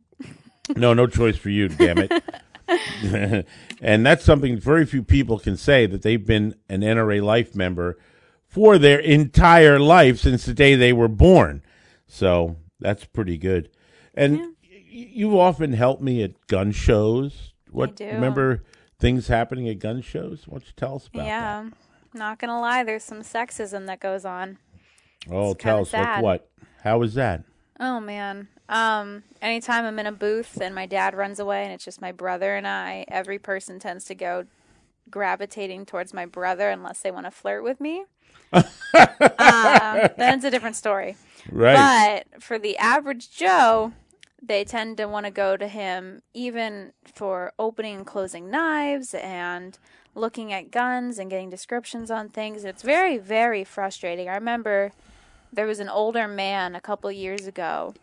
No, 0.76 0.94
no 0.94 1.08
choice 1.08 1.36
for 1.36 1.50
you, 1.50 1.68
damn 1.70 1.98
it. 1.98 2.24
and 3.82 4.06
that's 4.06 4.24
something 4.24 4.60
very 4.60 4.86
few 4.86 5.04
people 5.04 5.40
can 5.40 5.58
say 5.58 5.86
that 5.88 6.04
they've 6.04 6.26
been 6.26 6.56
an 6.70 6.82
NRA 6.82 7.22
Life 7.22 7.56
member 7.56 7.98
for 8.46 8.78
their 8.78 9.00
entire 9.00 9.80
life 9.80 10.20
since 10.20 10.46
the 10.46 10.54
day 10.54 10.76
they 10.76 10.94
were 10.94 11.08
born. 11.08 11.64
So 12.08 12.58
that's 12.80 13.06
pretty 13.06 13.38
good. 13.38 13.70
And 14.14 14.38
y- 14.40 14.48
you've 14.92 15.34
often 15.34 15.74
helped 15.74 16.02
me 16.02 16.24
at 16.24 16.48
gun 16.48 16.72
shows. 16.72 17.54
What 17.70 17.96
do. 17.96 18.06
remember 18.06 18.64
things 19.00 19.28
happening 19.28 19.68
at 19.70 19.80
gun 19.80 20.02
shows? 20.02 20.48
Why 20.48 20.60
don't 20.60 20.68
you 20.68 20.74
tell 20.76 20.96
us 20.96 21.08
about 21.08 21.26
yeah, 21.26 21.70
not 22.14 22.40
gonna 22.40 22.60
lie, 22.60 22.84
there's 22.84 23.04
some 23.04 23.22
sexism 23.22 23.86
that 23.88 24.00
goes 24.00 24.26
on. 24.26 24.58
Oh, 25.30 25.52
It's 25.52 25.64
tell 25.64 25.82
us 25.82 25.94
like 25.94 26.22
what? 26.22 26.50
How 26.84 26.98
was 26.98 27.14
that? 27.16 27.44
Oh 27.80 28.00
man. 28.00 28.48
Um, 28.70 29.24
anytime 29.42 29.86
I'm 29.86 30.00
in 30.00 30.08
a 30.08 30.12
booth 30.12 30.62
and 30.62 30.74
my 30.74 30.86
dad 30.86 31.14
runs 31.14 31.40
away 31.40 31.64
and 31.64 31.74
it's 31.74 31.84
just 31.84 32.02
my 32.02 32.12
brother 32.12 32.56
and 32.56 32.68
I, 32.68 33.06
every 33.10 33.38
person 33.40 33.80
tends 33.80 34.06
to 34.06 34.16
go 34.16 34.46
gravitating 35.10 35.86
towards 35.86 36.14
my 36.14 36.26
brother 36.26 36.70
unless 36.70 37.02
they 37.02 37.12
want 37.12 37.26
to 37.26 37.32
flirt 37.32 37.64
with 37.64 37.82
me. 37.82 38.06
uh, 38.54 38.64
then 40.18 40.36
it's 40.36 40.46
a 40.46 40.52
different 40.52 40.76
story. 40.76 41.18
Right. 41.52 42.24
But 42.32 42.42
for 42.42 42.58
the 42.58 42.78
average 42.78 43.32
Joe, 43.32 43.94
they 44.42 44.64
tend 44.64 44.98
to 44.98 45.06
want 45.06 45.26
to 45.26 45.32
go 45.32 45.56
to 45.56 45.68
him 45.68 46.22
even 46.34 46.94
for 47.14 47.54
opening 47.60 47.98
and 47.98 48.06
closing 48.08 48.50
knives 48.50 49.14
and 49.14 49.78
looking 50.16 50.52
at 50.52 50.72
guns 50.72 51.20
and 51.20 51.30
getting 51.30 51.50
descriptions 51.50 52.10
on 52.10 52.30
things. 52.30 52.66
It's 52.66 52.82
very, 52.82 53.18
very 53.18 53.64
frustrating. 53.64 54.28
I 54.28 54.34
remember 54.36 54.92
there 55.54 55.68
was 55.68 55.80
an 55.80 55.90
older 55.90 56.28
man 56.28 56.76
a 56.76 56.82
couple 56.82 57.12
years 57.12 57.46
ago 57.46 57.94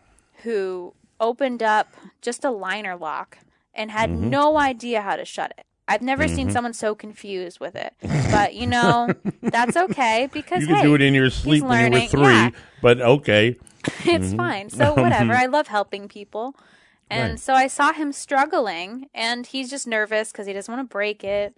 who 0.45 0.95
opened 1.21 1.63
up 1.63 1.89
just 2.23 2.45
a 2.45 2.51
liner 2.51 2.97
lock 2.97 3.39
and 3.75 3.91
had 3.91 4.11
Mm-hmm. 4.11 4.31
no 4.31 4.59
idea 4.59 5.03
how 5.03 5.17
to 5.17 5.25
shut 5.25 5.53
it. 5.59 5.65
I've 5.89 6.03
never 6.03 6.29
seen 6.29 6.51
someone 6.51 6.75
so 6.75 6.95
confused 6.95 7.61
with 7.61 7.75
it. 7.75 7.95
But, 8.31 8.55
you 8.55 8.67
know, 8.67 9.09
that's 9.43 9.75
okay 9.77 10.29
because 10.31 10.61
you 10.61 10.67
can 10.67 10.77
hey, 10.77 10.83
do 10.83 10.95
it 10.95 11.01
in 11.01 11.15
your 11.15 11.31
sleep 11.31 11.65
when 11.65 11.93
you 11.93 11.99
were 11.99 12.07
three, 12.07 12.23
yeah. 12.23 12.51
but 12.83 13.01
okay. 13.01 13.57
it's 14.05 14.29
mm-hmm. 14.29 14.37
fine. 14.37 14.71
So 14.71 14.95
whatever. 14.95 15.33
I 15.37 15.47
love 15.47 15.69
helping 15.69 16.09
people. 16.09 16.57
And 17.11 17.33
Right. 17.33 17.41
so 17.41 17.55
I 17.55 17.67
saw 17.69 17.93
him 17.93 18.13
struggling 18.13 19.09
and 19.15 19.47
he's 19.47 19.71
just 19.71 19.87
nervous 19.87 20.31
cuz 20.33 20.47
he 20.47 20.53
doesn't 20.53 20.73
want 20.73 20.89
to 20.89 20.93
break 20.93 21.25
it. 21.25 21.57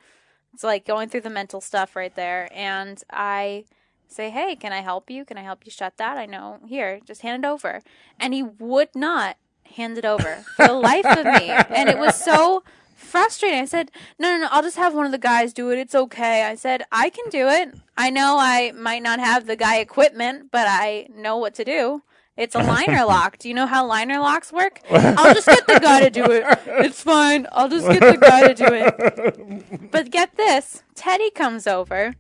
It's 0.55 0.65
like 0.65 0.85
going 0.85 1.09
through 1.09 1.23
the 1.23 1.31
mental 1.31 1.61
stuff 1.61 1.97
right 1.97 2.15
there 2.15 2.49
and 2.53 3.03
I 3.11 3.65
say, 4.09 4.31
"Hey, 4.31 4.57
can 4.57 4.73
I 4.73 4.81
help 4.81 5.11
you? 5.11 5.25
Can 5.25 5.39
I 5.39 5.43
help 5.43 5.65
you 5.65 5.71
shut 5.71 5.97
that? 5.97 6.19
I 6.19 6.27
know. 6.27 6.59
Here, 6.67 7.01
just 7.05 7.23
hand 7.23 7.45
it 7.45 7.49
over." 7.49 7.81
And 8.19 8.35
he 8.35 8.43
would 8.43 8.95
not 8.95 9.37
hand 9.77 9.99
it 9.99 10.05
over 10.05 10.45
for 10.57 10.67
the 10.67 10.73
life 10.73 11.07
of 11.07 11.25
me. 11.25 11.51
And 11.51 11.89
it 11.89 11.99
was 11.99 12.17
so 12.17 12.63
frustrating. 12.97 13.61
I 13.61 13.65
said, 13.65 13.91
"No, 14.19 14.31
no, 14.33 14.43
no, 14.43 14.49
I'll 14.51 14.63
just 14.63 14.77
have 14.77 14.95
one 14.95 15.07
of 15.07 15.13
the 15.13 15.19
guys 15.19 15.53
do 15.53 15.71
it. 15.71 15.79
It's 15.79 15.95
okay." 15.95 16.45
I 16.45 16.55
said, 16.55 16.85
"I 16.93 17.11
can 17.11 17.29
do 17.31 17.49
it. 17.49 17.75
I 17.97 18.11
know 18.11 18.37
I 18.39 18.73
might 18.73 19.03
not 19.03 19.21
have 19.21 19.47
the 19.47 19.57
guy 19.57 19.77
equipment, 19.77 20.51
but 20.51 20.67
I 20.69 21.09
know 21.15 21.37
what 21.37 21.55
to 21.55 21.65
do." 21.65 22.03
It's 22.41 22.55
a 22.55 22.63
liner 22.63 23.05
lock. 23.07 23.37
Do 23.39 23.49
you 23.49 23.55
know 23.55 23.67
how 23.67 23.87
liner 23.87 24.19
locks 24.19 24.51
work? 24.53 24.81
I'll 24.91 25.35
just 25.35 25.47
get 25.47 25.67
the 25.67 25.79
guy 25.79 26.01
to 26.01 26.11
do 26.11 26.25
it. 26.25 26.45
It's 26.67 27.03
fine. 27.03 27.47
I'll 27.53 27.69
just 27.69 27.87
get 27.87 28.01
the 28.01 28.17
guy 28.19 28.49
to 28.53 28.55
do 28.55 28.67
it. 28.73 29.91
But 29.91 30.11
get 30.11 30.37
this 30.37 30.83
Teddy 30.95 31.31
comes 31.31 31.67
over 31.67 32.15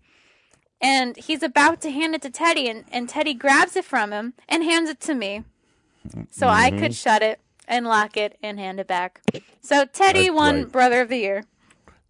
and 0.80 1.16
he's 1.16 1.42
about 1.42 1.80
to 1.82 1.90
hand 1.90 2.14
it 2.14 2.22
to 2.22 2.30
Teddy, 2.30 2.68
and, 2.68 2.84
and 2.92 3.08
Teddy 3.08 3.34
grabs 3.34 3.76
it 3.76 3.84
from 3.84 4.12
him 4.12 4.34
and 4.48 4.62
hands 4.62 4.88
it 4.90 5.00
to 5.00 5.14
me. 5.14 5.44
So 6.30 6.48
I 6.48 6.70
Mm-hmm. 6.70 6.78
could 6.80 6.94
shut 6.94 7.22
it 7.22 7.40
and 7.68 7.86
lock 7.86 8.16
it 8.16 8.38
and 8.42 8.58
hand 8.58 8.78
it 8.80 8.86
back. 8.86 9.20
So 9.62 9.84
Teddy 9.86 10.24
That's 10.24 10.32
won 10.34 10.56
right. 10.64 10.72
Brother 10.72 11.00
of 11.02 11.08
the 11.08 11.18
Year. 11.18 11.44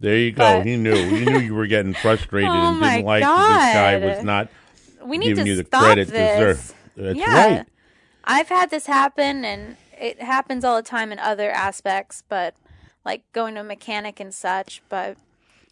There 0.00 0.16
you 0.16 0.32
go. 0.32 0.58
But- 0.58 0.66
he 0.66 0.76
knew. 0.76 0.94
He 0.94 1.24
knew 1.24 1.38
you 1.38 1.54
were 1.54 1.66
getting 1.66 1.94
frustrated 1.94 2.48
Oh 2.52 2.70
and 2.72 2.80
didn't 2.80 3.04
like 3.06 3.22
that 3.22 3.64
this 3.64 3.74
guy 3.74 4.16
was 4.16 4.24
not 4.24 4.48
We 5.04 5.18
need 5.18 5.28
giving 5.28 5.44
to 5.44 5.50
you 5.50 5.56
the 5.56 5.64
stop 5.64 5.84
credit 5.84 6.08
this. 6.08 6.38
deserved. 6.38 6.74
That's 6.96 7.18
yeah. 7.18 7.56
right. 7.58 7.66
I've 8.24 8.48
had 8.48 8.70
this 8.70 8.86
happen, 8.86 9.44
and 9.44 9.76
it 9.98 10.20
happens 10.22 10.64
all 10.64 10.76
the 10.76 10.82
time 10.82 11.12
in 11.12 11.18
other 11.18 11.50
aspects, 11.50 12.22
but 12.28 12.54
like 13.04 13.22
going 13.32 13.54
to 13.54 13.60
a 13.60 13.64
mechanic 13.64 14.20
and 14.20 14.32
such. 14.34 14.82
But 14.88 15.16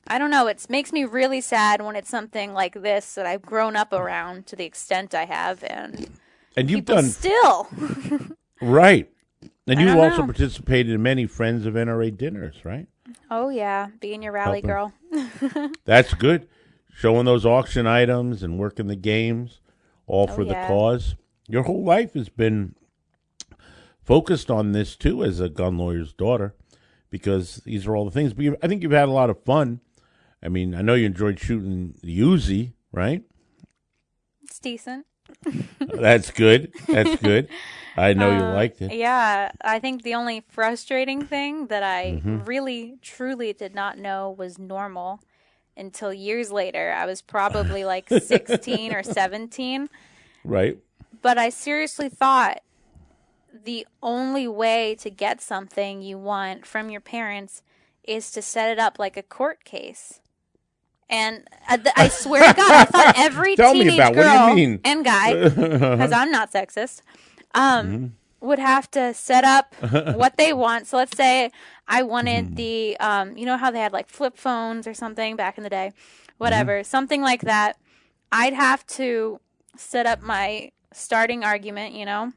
I 0.06 0.18
don't 0.18 0.30
know. 0.30 0.46
It 0.46 0.64
makes 0.68 0.92
me 0.92 1.04
really 1.04 1.40
sad 1.40 1.82
when 1.82 1.96
it's 1.96 2.08
something 2.10 2.52
like 2.54 2.74
this 2.82 3.14
that 3.14 3.26
I've 3.26 3.42
grown 3.42 3.76
up 3.76 3.92
around 3.92 4.46
to 4.48 4.56
the 4.56 4.64
extent 4.64 5.14
I 5.14 5.26
have, 5.26 5.62
and 5.64 6.08
And 6.56 6.70
you've 6.70 6.84
done 6.86 7.04
still. 7.04 7.68
right. 8.60 9.10
And 9.66 9.80
you 9.80 9.88
also 10.00 10.18
know. 10.22 10.26
participated 10.26 10.92
in 10.92 11.02
many 11.02 11.26
Friends 11.26 11.66
of 11.66 11.74
NRA 11.74 12.16
dinners, 12.16 12.64
right? 12.64 12.86
Oh 13.30 13.50
yeah, 13.50 13.88
being 14.00 14.22
your 14.22 14.32
rally 14.32 14.62
Helping. 14.66 14.92
girl. 15.12 15.70
That's 15.84 16.14
good. 16.14 16.48
Showing 16.94 17.26
those 17.26 17.44
auction 17.46 17.86
items 17.86 18.42
and 18.42 18.58
working 18.58 18.86
the 18.86 18.96
games, 18.96 19.60
all 20.06 20.26
oh, 20.28 20.34
for 20.34 20.44
the 20.44 20.54
Oh, 20.54 20.54
yeah. 20.54 20.66
cause. 20.66 21.14
Your 21.48 21.62
whole 21.62 21.84
life 21.84 22.14
has 22.14 22.28
been 22.28 22.74
focused 24.04 24.50
on 24.50 24.72
this 24.72 24.96
too, 24.96 25.24
as 25.24 25.40
a 25.40 25.48
gun 25.48 25.78
lawyer's 25.78 26.12
daughter, 26.12 26.54
because 27.10 27.56
these 27.64 27.86
are 27.86 27.96
all 27.96 28.04
the 28.04 28.10
things. 28.10 28.32
But 28.34 28.44
you, 28.44 28.56
I 28.62 28.68
think 28.68 28.82
you've 28.82 28.92
had 28.92 29.08
a 29.08 29.12
lot 29.12 29.30
of 29.30 29.42
fun. 29.44 29.80
I 30.42 30.48
mean, 30.48 30.74
I 30.74 30.82
know 30.82 30.94
you 30.94 31.06
enjoyed 31.06 31.40
shooting 31.40 31.94
the 32.02 32.20
Uzi, 32.20 32.72
right? 32.92 33.22
It's 34.42 34.58
decent. 34.58 35.06
That's 35.94 36.30
good. 36.30 36.72
That's 36.88 37.16
good. 37.20 37.48
I 37.96 38.12
know 38.12 38.30
you 38.30 38.44
Uh, 38.44 38.54
liked 38.54 38.80
it. 38.82 38.92
Yeah, 38.94 39.50
I 39.62 39.78
think 39.80 40.02
the 40.02 40.14
only 40.14 40.44
frustrating 40.48 41.26
thing 41.26 41.66
that 41.66 41.82
I 41.82 42.12
Mm-hmm. 42.14 42.44
really, 42.44 42.98
truly 43.02 43.52
did 43.52 43.74
not 43.74 43.98
know 43.98 44.30
was 44.30 44.58
normal 44.58 45.20
until 45.76 46.12
years 46.14 46.50
later. 46.52 46.92
I 46.96 47.04
was 47.04 47.20
probably 47.20 47.84
like 47.84 48.08
16 48.10 48.92
or 48.92 49.02
17, 49.02 49.88
Right. 50.44 50.78
But 51.22 51.38
I 51.38 51.48
seriously 51.48 52.08
thought 52.08 52.60
the 53.64 53.86
only 54.02 54.46
way 54.46 54.94
to 55.00 55.10
get 55.10 55.40
something 55.40 56.02
you 56.02 56.18
want 56.18 56.66
from 56.66 56.90
your 56.90 57.00
parents 57.00 57.62
is 58.04 58.30
to 58.32 58.42
set 58.42 58.70
it 58.70 58.78
up 58.78 58.98
like 58.98 59.16
a 59.16 59.22
court 59.22 59.64
case. 59.64 60.20
And 61.10 61.48
I, 61.66 61.80
I 61.96 62.08
swear 62.08 62.46
to 62.46 62.54
God, 62.56 62.70
I 62.70 62.84
thought 62.84 63.14
every 63.18 63.56
Tell 63.56 63.72
teenage 63.72 63.94
about- 63.94 64.14
what 64.14 64.54
do 64.54 64.60
you 64.60 64.66
girl 64.76 64.80
and 64.84 65.04
guy 65.04 65.48
because 65.48 66.12
I'm 66.12 66.30
not 66.30 66.52
sexist, 66.52 67.00
um, 67.54 68.14
would 68.40 68.58
have 68.58 68.90
to 68.92 69.12
set 69.14 69.42
up 69.44 69.74
what 70.14 70.36
they 70.36 70.52
want. 70.52 70.86
So 70.86 70.96
let's 70.98 71.16
say 71.16 71.50
I 71.88 72.02
wanted 72.02 72.56
the, 72.56 72.96
um, 73.00 73.36
you 73.36 73.46
know 73.46 73.56
how 73.56 73.70
they 73.70 73.80
had 73.80 73.92
like 73.92 74.08
flip 74.08 74.36
phones 74.36 74.86
or 74.86 74.94
something 74.94 75.34
back 75.34 75.56
in 75.58 75.64
the 75.64 75.70
day, 75.70 75.92
whatever, 76.36 76.84
something 76.84 77.22
like 77.22 77.40
that. 77.42 77.78
I'd 78.30 78.52
have 78.54 78.86
to 78.88 79.40
set 79.76 80.04
up 80.06 80.20
my 80.22 80.70
starting 80.98 81.44
argument, 81.44 81.94
you 81.94 82.04
know. 82.04 82.32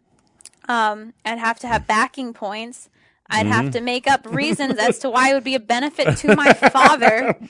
Um, 0.67 1.13
I'd 1.25 1.39
have 1.39 1.59
to 1.59 1.67
have 1.67 1.87
backing 1.87 2.33
points. 2.33 2.89
I'd 3.29 3.47
have 3.47 3.65
mm-hmm. 3.65 3.71
to 3.71 3.81
make 3.81 4.07
up 4.07 4.27
reasons 4.29 4.77
as 4.77 4.99
to 4.99 5.09
why 5.09 5.31
it 5.31 5.33
would 5.33 5.43
be 5.43 5.55
a 5.55 5.59
benefit 5.59 6.17
to 6.17 6.35
my 6.35 6.53
father. 6.53 7.35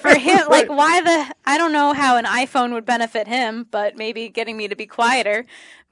For 0.00 0.14
him 0.14 0.48
like 0.48 0.70
why 0.70 1.02
the 1.02 1.34
i 1.44 1.58
don't 1.58 1.72
know 1.72 1.92
how 1.92 2.16
an 2.16 2.24
iphone 2.24 2.72
would 2.72 2.86
benefit 2.86 3.28
him 3.28 3.66
but 3.70 3.98
maybe 3.98 4.30
getting 4.30 4.56
me 4.56 4.66
to 4.66 4.74
be 4.74 4.86
quieter. 4.86 5.44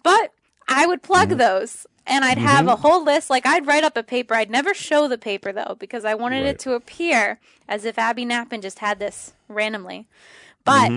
But 0.02 0.32
i 0.66 0.86
would 0.86 1.02
plug 1.02 1.28
mm-hmm. 1.28 1.38
those 1.38 1.86
and 2.06 2.25
i'd 2.25 2.38
have 2.38 2.60
mm-hmm. 2.60 2.68
a 2.70 2.76
whole 2.76 3.04
list. 3.04 3.28
Like 3.28 3.44
i'd 3.44 3.66
write 3.66 3.84
up 3.84 3.96
a 3.96 4.02
paper. 4.02 4.32
I'd 4.34 4.50
never 4.50 4.72
show 4.72 5.08
the 5.08 5.18
paper 5.18 5.52
though 5.52 5.76
because 5.78 6.06
i 6.06 6.14
wanted 6.14 6.44
Right. 6.44 6.54
it 6.54 6.58
to 6.60 6.72
appear 6.72 7.38
as 7.68 7.84
if 7.84 7.98
abby 7.98 8.25
Nappen 8.25 8.62
just 8.62 8.78
had 8.78 8.98
this 8.98 9.34
randomly. 9.48 10.06
But 10.64 10.90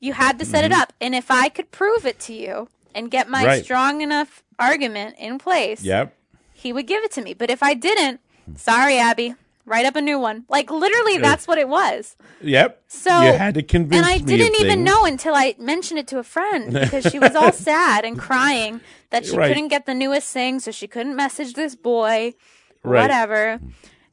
you 0.00 0.12
had 0.12 0.38
to 0.38 0.44
set 0.44 0.64
it 0.64 0.70
mm-hmm. 0.72 0.80
up 0.82 0.92
and 1.00 1.14
if 1.14 1.30
i 1.30 1.48
could 1.48 1.70
prove 1.70 2.04
it 2.04 2.18
to 2.20 2.32
you 2.34 2.68
and 2.94 3.10
get 3.10 3.28
my 3.28 3.44
Right. 3.44 3.64
strong 3.64 4.00
enough 4.02 4.42
argument 4.58 5.16
in 5.18 5.38
place 5.38 5.82
Yep. 5.82 6.14
he 6.52 6.72
would 6.72 6.86
give 6.86 7.02
it 7.02 7.10
to 7.12 7.22
me. 7.22 7.34
But 7.34 7.50
if 7.50 7.62
I 7.62 7.74
didn't, 7.74 8.20
hmm. 8.46 8.54
sorry, 8.56 8.98
Abby, 8.98 9.34
write 9.66 9.84
up 9.86 9.96
a 9.96 10.00
new 10.00 10.18
one. 10.18 10.44
Like 10.48 10.70
literally, 10.70 11.18
that's 11.18 11.48
what 11.48 11.58
it 11.58 11.68
was. 11.68 12.16
Yep. 12.40 12.82
So 12.86 13.10
you 13.22 13.32
had 13.32 13.54
to 13.54 13.62
convince 13.62 13.98
and 13.98 14.06
I 14.06 14.18
didn't 14.18 14.54
even 14.60 14.78
things. 14.78 14.84
know 14.84 15.04
until 15.04 15.34
I 15.34 15.56
mentioned 15.58 15.98
it 15.98 16.06
to 16.08 16.18
a 16.18 16.22
friend 16.22 16.72
because 16.82 17.04
she 17.10 17.18
was 17.18 17.34
all 17.34 17.50
sad 17.52 18.04
and 18.04 18.18
crying 18.18 18.80
that 19.10 19.26
she 19.26 19.36
Right. 19.36 19.48
couldn't 19.48 19.68
get 19.68 19.86
the 19.86 19.94
newest 19.94 20.32
thing, 20.32 20.60
so 20.60 20.70
she 20.70 20.86
couldn't 20.86 21.16
message 21.16 21.54
this 21.54 21.74
boy, 21.74 22.34
Right. 22.82 23.02
whatever. 23.02 23.60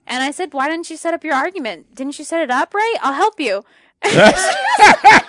And 0.08 0.24
I 0.24 0.32
said, 0.32 0.54
"Why 0.54 0.68
didn't 0.70 0.90
you 0.90 0.98
set 0.98 1.14
up 1.14 1.24
your 1.24 1.36
argument? 1.36 1.94
Didn't 1.94 2.18
you 2.18 2.26
set 2.26 2.42
it 2.42 2.50
up 2.50 2.74
right? 2.74 2.96
I'll 3.02 3.14
help 3.14 3.40
you." 3.40 3.64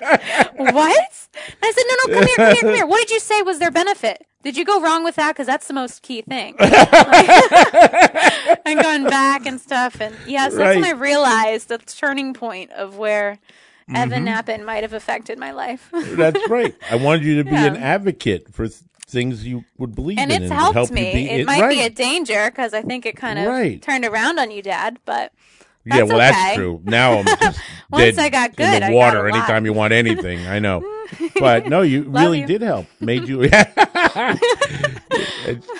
what? 0.00 1.28
And 1.34 1.62
I 1.62 1.72
said, 1.72 1.84
no, 1.88 1.94
no, 1.94 2.14
come 2.20 2.26
here, 2.26 2.36
come 2.36 2.52
here, 2.52 2.60
come 2.62 2.74
here. 2.74 2.86
What 2.86 3.00
did 3.06 3.10
you 3.10 3.20
say 3.20 3.42
was 3.42 3.58
their 3.58 3.70
benefit? 3.70 4.26
Did 4.42 4.56
you 4.56 4.64
go 4.64 4.80
wrong 4.80 5.04
with 5.04 5.16
that? 5.16 5.34
Because 5.34 5.46
that's 5.46 5.66
the 5.68 5.74
most 5.74 6.02
key 6.02 6.22
thing. 6.22 6.56
and 8.64 8.80
going 8.80 9.04
back 9.04 9.44
and 9.46 9.60
stuff. 9.60 10.00
And 10.00 10.16
yes, 10.26 10.54
that's 10.54 10.76
when 10.76 10.84
I 10.84 10.92
realized 10.92 11.68
the 11.68 11.78
turning 11.78 12.32
point 12.32 12.70
of 12.72 12.96
where 12.96 13.38
Evan 13.94 14.24
mm-hmm. 14.24 14.50
Nappen 14.50 14.64
might 14.64 14.82
have 14.82 14.94
affected 14.94 15.38
my 15.38 15.50
life. 15.52 15.90
That's 15.92 16.48
right. 16.48 16.74
I 16.90 16.96
wanted 16.96 17.24
you 17.24 17.36
to 17.42 17.44
be 17.44 17.50
Yeah. 17.56 17.66
an 17.66 17.76
advocate 17.76 18.52
for 18.54 18.66
th- 18.68 18.80
things 19.06 19.44
you 19.46 19.64
would 19.76 19.94
believe 19.94 20.18
and 20.18 20.30
in 20.30 20.42
it's 20.44 20.50
and 20.50 20.58
helped 20.58 20.74
help 20.76 20.90
me. 20.90 21.12
be 21.12 21.28
it 21.28 21.40
it- 21.40 21.46
might 21.46 21.68
be 21.68 21.82
a 21.82 21.90
danger 21.90 22.46
because 22.48 22.72
I 22.72 22.80
think 22.82 23.04
it 23.04 23.16
kind 23.16 23.38
of 23.40 23.46
Right. 23.46 23.82
turned 23.82 24.04
around 24.04 24.38
on 24.38 24.50
you, 24.50 24.62
Dad. 24.62 24.98
But 25.04 25.32
yeah, 25.84 25.96
that's 25.98 26.08
well, 26.08 26.18
that's 26.18 26.56
true. 26.56 26.80
Now 26.84 27.18
I'm 27.18 27.26
just 27.26 27.60
Once 27.90 28.18
I 28.18 28.28
got 28.28 28.56
good, 28.56 28.82
I 28.82 28.90
the 28.90 28.94
water 28.96 29.26
a 29.26 29.34
anytime 29.34 29.64
you 29.64 29.72
want 29.72 29.92
anything. 29.92 30.46
I 30.46 30.58
know, 30.58 30.82
but 31.40 31.68
no, 31.68 31.82
you 31.82 32.04
really 32.04 32.40
you. 32.40 32.46
did 32.46 32.62
help. 32.62 32.86
Made 33.00 33.28
you. 33.28 33.42
it's, 33.50 33.70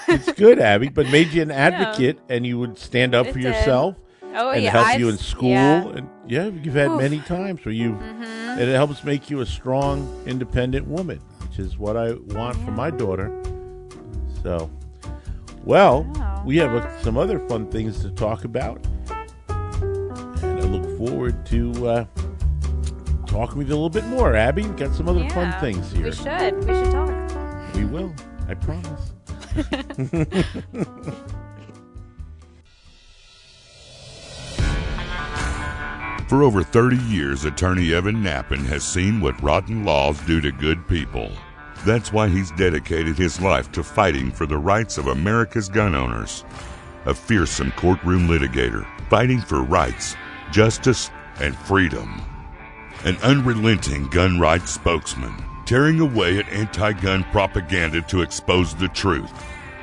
it's 0.08 0.32
good, 0.32 0.58
Abby, 0.58 0.88
but 0.88 1.08
made 1.10 1.32
you 1.32 1.42
an 1.42 1.50
advocate, 1.50 2.18
and 2.28 2.46
you 2.46 2.58
would 2.58 2.78
stand 2.78 3.14
up 3.14 3.26
It 3.26 3.32
for 3.32 3.38
did. 3.38 3.54
yourself 3.54 3.96
oh 4.34 4.50
and 4.50 4.62
yeah, 4.62 4.70
help 4.70 4.86
I've- 4.88 5.00
you 5.02 5.08
in 5.08 5.18
school. 5.18 5.50
yeah. 5.50 5.86
And 5.88 6.08
yeah, 6.26 6.46
you've 6.46 6.74
had 6.74 6.86
Oof. 6.86 6.92
Mm-hmm. 6.92 6.96
many 6.98 7.18
times 7.20 7.64
where 7.64 7.74
you, 7.74 7.94
and 7.96 8.60
it 8.60 8.68
helps 8.74 9.04
make 9.04 9.30
you 9.30 9.40
a 9.40 9.46
strong, 9.46 10.22
independent 10.26 10.86
woman, 10.86 11.18
which 11.48 11.58
is 11.58 11.78
what 11.78 11.96
I 11.96 12.12
want 12.12 12.56
for 12.64 12.70
my 12.70 12.90
daughter. 12.90 13.30
So, 14.42 14.70
well, 15.64 16.04
Wow. 16.14 16.42
we 16.46 16.56
have 16.58 16.74
uh, 16.74 17.02
some 17.02 17.16
other 17.18 17.38
fun 17.48 17.70
things 17.70 18.00
to 18.02 18.10
talk 18.10 18.44
about, 18.44 18.84
look 20.70 20.98
forward 20.98 21.44
to 21.46 21.88
uh, 21.88 22.04
talking 23.26 23.58
with 23.58 23.68
you 23.68 23.74
a 23.74 23.76
little 23.76 23.90
bit 23.90 24.06
more. 24.06 24.34
Abby, 24.34 24.62
We've 24.62 24.76
got 24.76 24.94
some 24.94 25.08
other 25.08 25.28
fun 25.30 25.58
things 25.60 25.92
here. 25.92 26.04
We 26.04 26.12
should. 26.12 26.58
We 26.64 26.74
should 26.74 26.90
talk. 26.92 27.74
We 27.74 27.84
will. 27.84 28.14
I 28.48 28.54
promise. 28.54 29.12
For 36.28 36.44
over 36.44 36.62
30 36.62 36.96
years, 37.08 37.44
attorney 37.44 37.92
Evan 37.92 38.22
Nappen 38.22 38.64
has 38.66 38.84
seen 38.84 39.20
what 39.20 39.42
rotten 39.42 39.82
laws 39.82 40.20
do 40.20 40.40
to 40.40 40.52
good 40.52 40.86
people. 40.86 41.28
That's 41.84 42.12
why 42.12 42.28
he's 42.28 42.52
dedicated 42.52 43.18
his 43.18 43.40
life 43.40 43.72
to 43.72 43.82
fighting 43.82 44.30
for 44.30 44.46
the 44.46 44.56
rights 44.56 44.96
of 44.96 45.08
America's 45.08 45.68
gun 45.68 45.96
owners. 45.96 46.44
A 47.06 47.14
fearsome 47.14 47.72
courtroom 47.72 48.28
litigator, 48.28 48.86
fighting 49.08 49.40
for 49.40 49.62
rights, 49.62 50.14
justice, 50.50 51.10
and 51.40 51.56
freedom. 51.56 52.22
An 53.04 53.16
unrelenting 53.22 54.08
gun 54.08 54.38
rights 54.38 54.70
spokesman, 54.70 55.34
tearing 55.64 56.00
away 56.00 56.38
at 56.38 56.48
anti 56.48 56.92
gun 56.92 57.24
propaganda 57.24 58.02
to 58.02 58.22
expose 58.22 58.74
the 58.74 58.88
truth. 58.88 59.32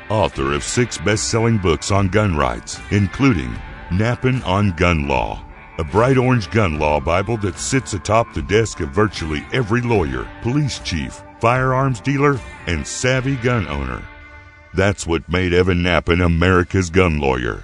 Author 0.10 0.54
of 0.54 0.64
six 0.64 0.98
best 0.98 1.30
selling 1.30 1.58
books 1.58 1.92
on 1.92 2.08
gun 2.08 2.36
rights, 2.36 2.80
including 2.92 3.54
Nappen 3.90 4.46
on 4.46 4.72
Gun 4.74 5.08
Law, 5.08 5.44
a 5.78 5.84
bright 5.84 6.18
orange 6.18 6.50
gun 6.50 6.80
law 6.80 7.00
Bible 7.00 7.38
that 7.38 7.60
sits 7.60 7.94
atop 7.94 8.34
the 8.34 8.42
desk 8.42 8.80
of 8.80 8.90
virtually 8.90 9.46
every 9.54 9.82
lawyer, 9.82 10.28
police 10.42 10.80
chief, 10.80 11.22
firearms 11.40 12.02
dealer, 12.02 12.40
and 12.66 12.86
savvy 12.86 13.36
gun 13.36 13.68
owner. 13.68 14.04
That's 14.74 15.06
what 15.06 15.30
made 15.30 15.54
Evan 15.54 15.84
Nappen 15.84 16.24
America's 16.26 16.90
gun 16.90 17.20
lawyer. 17.20 17.64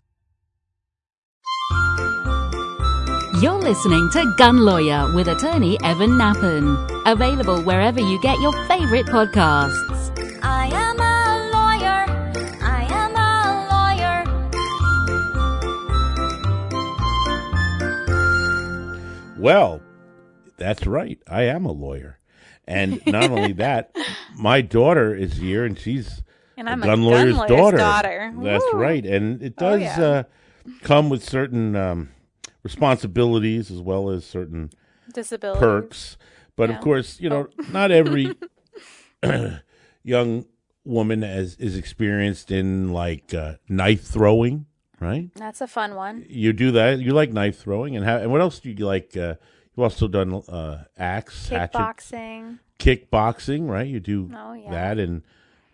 You're 3.41 3.59
listening 3.59 4.09
to 4.11 4.33
Gun 4.37 4.57
Lawyer 4.65 5.11
with 5.15 5.27
attorney 5.27 5.77
Evan 5.83 6.11
Nappen. 6.11 6.77
Available 7.05 7.61
wherever 7.63 7.99
you 7.99 8.21
get 8.21 8.39
your 8.39 8.51
favorite 8.67 9.07
podcasts. 9.07 10.11
I 10.43 10.67
am 10.67 10.99
a 10.99 11.49
lawyer. 11.51 12.05
I 12.61 12.83
am 12.91 13.15
a 13.15 13.67
lawyer. 19.33 19.41
Well, 19.41 19.81
that's 20.57 20.85
right. 20.85 21.17
I 21.27 21.43
am 21.43 21.65
a 21.65 21.71
lawyer. 21.71 22.19
And 22.67 23.01
not 23.07 23.31
only 23.31 23.53
that, 23.65 23.95
my 24.37 24.61
daughter 24.61 25.15
is 25.15 25.37
here 25.37 25.65
and 25.65 25.79
she's 25.79 26.21
And 26.57 26.67
a 26.69 26.73
I'm 26.73 26.81
gun 26.81 26.89
a 26.89 26.95
gun 26.95 27.03
lawyer's 27.03 27.37
daughter. 27.47 27.77
daughter. 27.77 28.33
That's 28.37 28.63
Woo. 28.71 28.79
right. 28.79 29.05
And 29.05 29.41
it 29.41 29.55
Oh, 29.57 29.71
does 29.77 29.81
yeah. 29.81 30.01
uh, 30.03 30.23
come 30.83 31.09
with 31.09 31.23
certain 31.27 31.75
um, 31.75 32.09
responsibilities 32.63 33.71
as 33.71 33.79
well 33.81 34.09
as 34.09 34.25
certain 34.25 34.69
Disability. 35.13 35.59
perks. 35.59 36.17
But 36.55 36.69
of 36.69 36.79
course, 36.81 37.19
you 37.19 37.29
know, 37.29 37.47
not 37.71 37.91
every 37.91 38.35
young 40.03 40.45
woman 40.83 41.23
as 41.23 41.55
is 41.55 41.77
experienced 41.77 42.51
in 42.51 42.91
like 42.91 43.33
uh, 43.33 43.55
knife 43.69 44.03
throwing, 44.03 44.65
right? 44.99 45.29
That's 45.35 45.61
a 45.61 45.67
fun 45.67 45.95
one. 45.95 46.25
You 46.29 46.53
do 46.53 46.71
that. 46.71 46.99
You 46.99 47.13
like 47.13 47.31
knife 47.31 47.59
throwing, 47.59 47.95
and 47.95 48.05
how? 48.05 48.17
And 48.17 48.31
what 48.31 48.41
else 48.41 48.59
do 48.59 48.69
you 48.69 48.85
like? 48.85 49.15
Uh, 49.17 49.35
you've 49.75 49.83
also 49.83 50.07
done 50.07 50.33
uh, 50.49 50.83
axe, 50.97 51.49
hatchet, 51.49 51.77
Kickboxing. 51.77 52.59
kickboxing, 52.79 53.67
right? 53.67 53.87
You 53.87 53.99
do 53.99 54.29
Oh, 54.35 54.53
yeah. 54.53 54.71
that, 54.71 54.99
and 54.99 55.23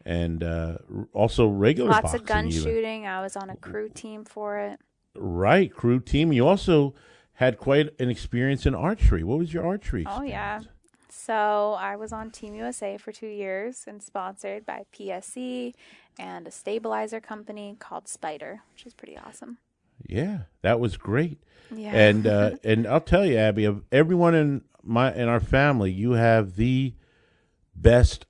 and 0.05 0.43
uh, 0.43 0.77
also 1.13 1.47
regular 1.47 1.89
Lots 1.89 2.13
of 2.13 2.25
gun 2.25 2.47
even. 2.47 2.61
shooting. 2.63 3.07
I 3.07 3.21
was 3.21 3.35
on 3.35 3.49
a 3.49 3.55
crew 3.57 3.89
team 3.89 4.23
for 4.23 4.57
it. 4.59 4.79
Right, 5.17 5.73
crew 5.73 5.99
team. 5.99 6.31
You 6.31 6.47
also 6.47 6.93
had 7.33 7.57
quite 7.57 7.99
an 7.99 8.09
experience 8.09 8.65
in 8.65 8.73
archery. 8.73 9.23
What 9.23 9.37
was 9.37 9.53
your 9.53 9.65
archery? 9.65 10.05
Oh, 10.07 10.23
yeah. 10.23 10.61
So 11.09 11.75
I 11.79 11.95
was 11.95 12.13
on 12.13 12.31
Team 12.31 12.55
USA 12.55 12.97
for 12.97 13.11
two 13.11 13.27
years 13.27 13.85
and 13.87 14.01
sponsored 14.01 14.65
by 14.65 14.85
PSE 14.93 15.73
and 16.19 16.47
a 16.47 16.51
stabilizer 16.51 17.19
company 17.19 17.75
called 17.79 18.07
Spider, 18.07 18.61
which 18.73 18.85
is 18.85 18.93
pretty 18.93 19.17
awesome. 19.17 19.57
Yeah, 20.05 20.41
that 20.61 20.79
was 20.79 20.95
great. 20.95 21.39
Yeah. 21.75 21.93
And 21.93 22.27
uh, 22.27 22.51
and 22.63 22.87
I'll 22.87 23.01
tell 23.01 23.25
you, 23.25 23.37
Abby, 23.37 23.65
of 23.65 23.83
everyone 23.91 24.35
in 24.35 24.63
my 24.83 25.13
in 25.13 25.27
our 25.27 25.39
family, 25.39 25.91
you 25.91 26.11
have 26.11 26.55
the 26.55 26.93
best 27.75 28.25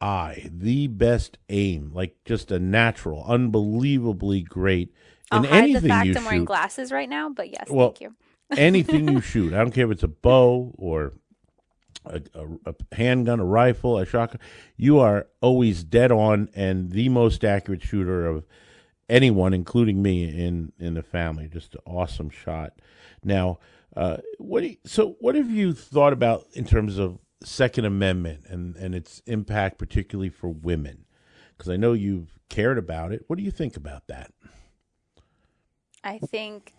eye, 0.00 0.48
the 0.50 0.86
best 0.86 1.38
aim, 1.48 1.90
like 1.92 2.16
just 2.24 2.50
a 2.50 2.58
natural, 2.58 3.24
unbelievably 3.24 4.42
great 4.42 4.92
I'll 5.32 5.44
in 5.44 5.50
hide 5.50 5.64
anything 5.64 5.82
the 5.82 5.88
fact 5.88 6.06
you 6.06 6.14
I'm 6.16 6.24
wearing 6.24 6.42
shoot. 6.42 6.46
glasses 6.46 6.92
right 6.92 7.08
now, 7.08 7.28
but 7.30 7.50
yes, 7.50 7.66
Well, 7.68 7.88
thank 7.88 8.00
you. 8.00 8.14
anything 8.56 9.08
you 9.08 9.20
shoot. 9.20 9.52
I 9.54 9.58
don't 9.58 9.72
care 9.72 9.86
if 9.86 9.92
it's 9.92 10.02
a 10.02 10.08
bow 10.08 10.74
or 10.78 11.14
a, 12.04 12.20
a, 12.34 12.70
a 12.70 12.94
handgun, 12.94 13.40
a 13.40 13.44
rifle, 13.44 13.98
a 13.98 14.04
shotgun. 14.06 14.40
You 14.76 14.98
are 14.98 15.26
always 15.40 15.84
dead 15.84 16.12
on 16.12 16.48
and 16.54 16.90
the 16.92 17.08
most 17.08 17.44
accurate 17.44 17.82
shooter 17.82 18.26
of 18.26 18.44
anyone, 19.08 19.54
including 19.54 20.02
me 20.02 20.24
in 20.24 20.72
in 20.78 20.94
the 20.94 21.02
family. 21.02 21.48
Just 21.48 21.74
an 21.74 21.80
awesome 21.86 22.30
shot. 22.30 22.74
Now, 23.24 23.58
uh, 23.96 24.18
what 24.38 24.60
do 24.62 24.68
you, 24.68 24.76
so 24.84 25.16
what 25.20 25.34
have 25.34 25.50
you 25.50 25.72
thought 25.72 26.12
about 26.12 26.46
in 26.54 26.64
terms 26.64 26.98
of 26.98 27.18
Second 27.44 27.84
Amendment 27.84 28.44
and 28.48 28.76
and 28.76 28.94
its 28.94 29.22
impact, 29.26 29.78
particularly 29.78 30.30
for 30.30 30.48
women? 30.48 31.04
Because 31.56 31.70
I 31.70 31.76
know 31.76 31.92
you've 31.92 32.38
cared 32.48 32.78
about 32.78 33.12
it. 33.12 33.24
What 33.28 33.38
do 33.38 33.44
you 33.44 33.50
think 33.52 33.76
about 33.76 34.08
that? 34.08 34.32
I 36.04 36.18
think 36.18 36.74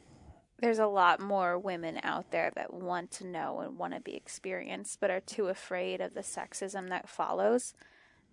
there's 0.59 0.79
a 0.79 0.87
lot 0.87 1.19
more 1.19 1.57
women 1.57 1.99
out 2.03 2.31
there 2.31 2.51
that 2.55 2.73
want 2.73 3.11
to 3.11 3.27
know 3.27 3.59
and 3.59 3.77
want 3.77 3.93
to 3.93 3.99
be 3.99 4.15
experienced, 4.15 4.99
but 4.99 5.09
are 5.09 5.19
too 5.19 5.47
afraid 5.47 5.99
of 6.01 6.13
the 6.13 6.21
sexism 6.21 6.89
that 6.89 7.09
follows 7.09 7.73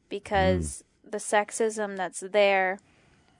because 0.08 0.84
hmm. 1.04 1.10
the 1.10 1.18
sexism 1.18 1.96
that's 1.96 2.20
there 2.20 2.78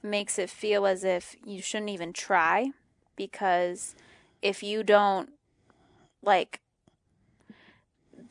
makes 0.03 0.39
it 0.39 0.49
feel 0.49 0.85
as 0.85 1.03
if 1.03 1.35
you 1.45 1.61
shouldn't 1.61 1.91
even 1.91 2.11
try 2.11 2.71
because 3.15 3.95
if 4.41 4.63
you 4.63 4.83
don't 4.83 5.29
like 6.23 6.59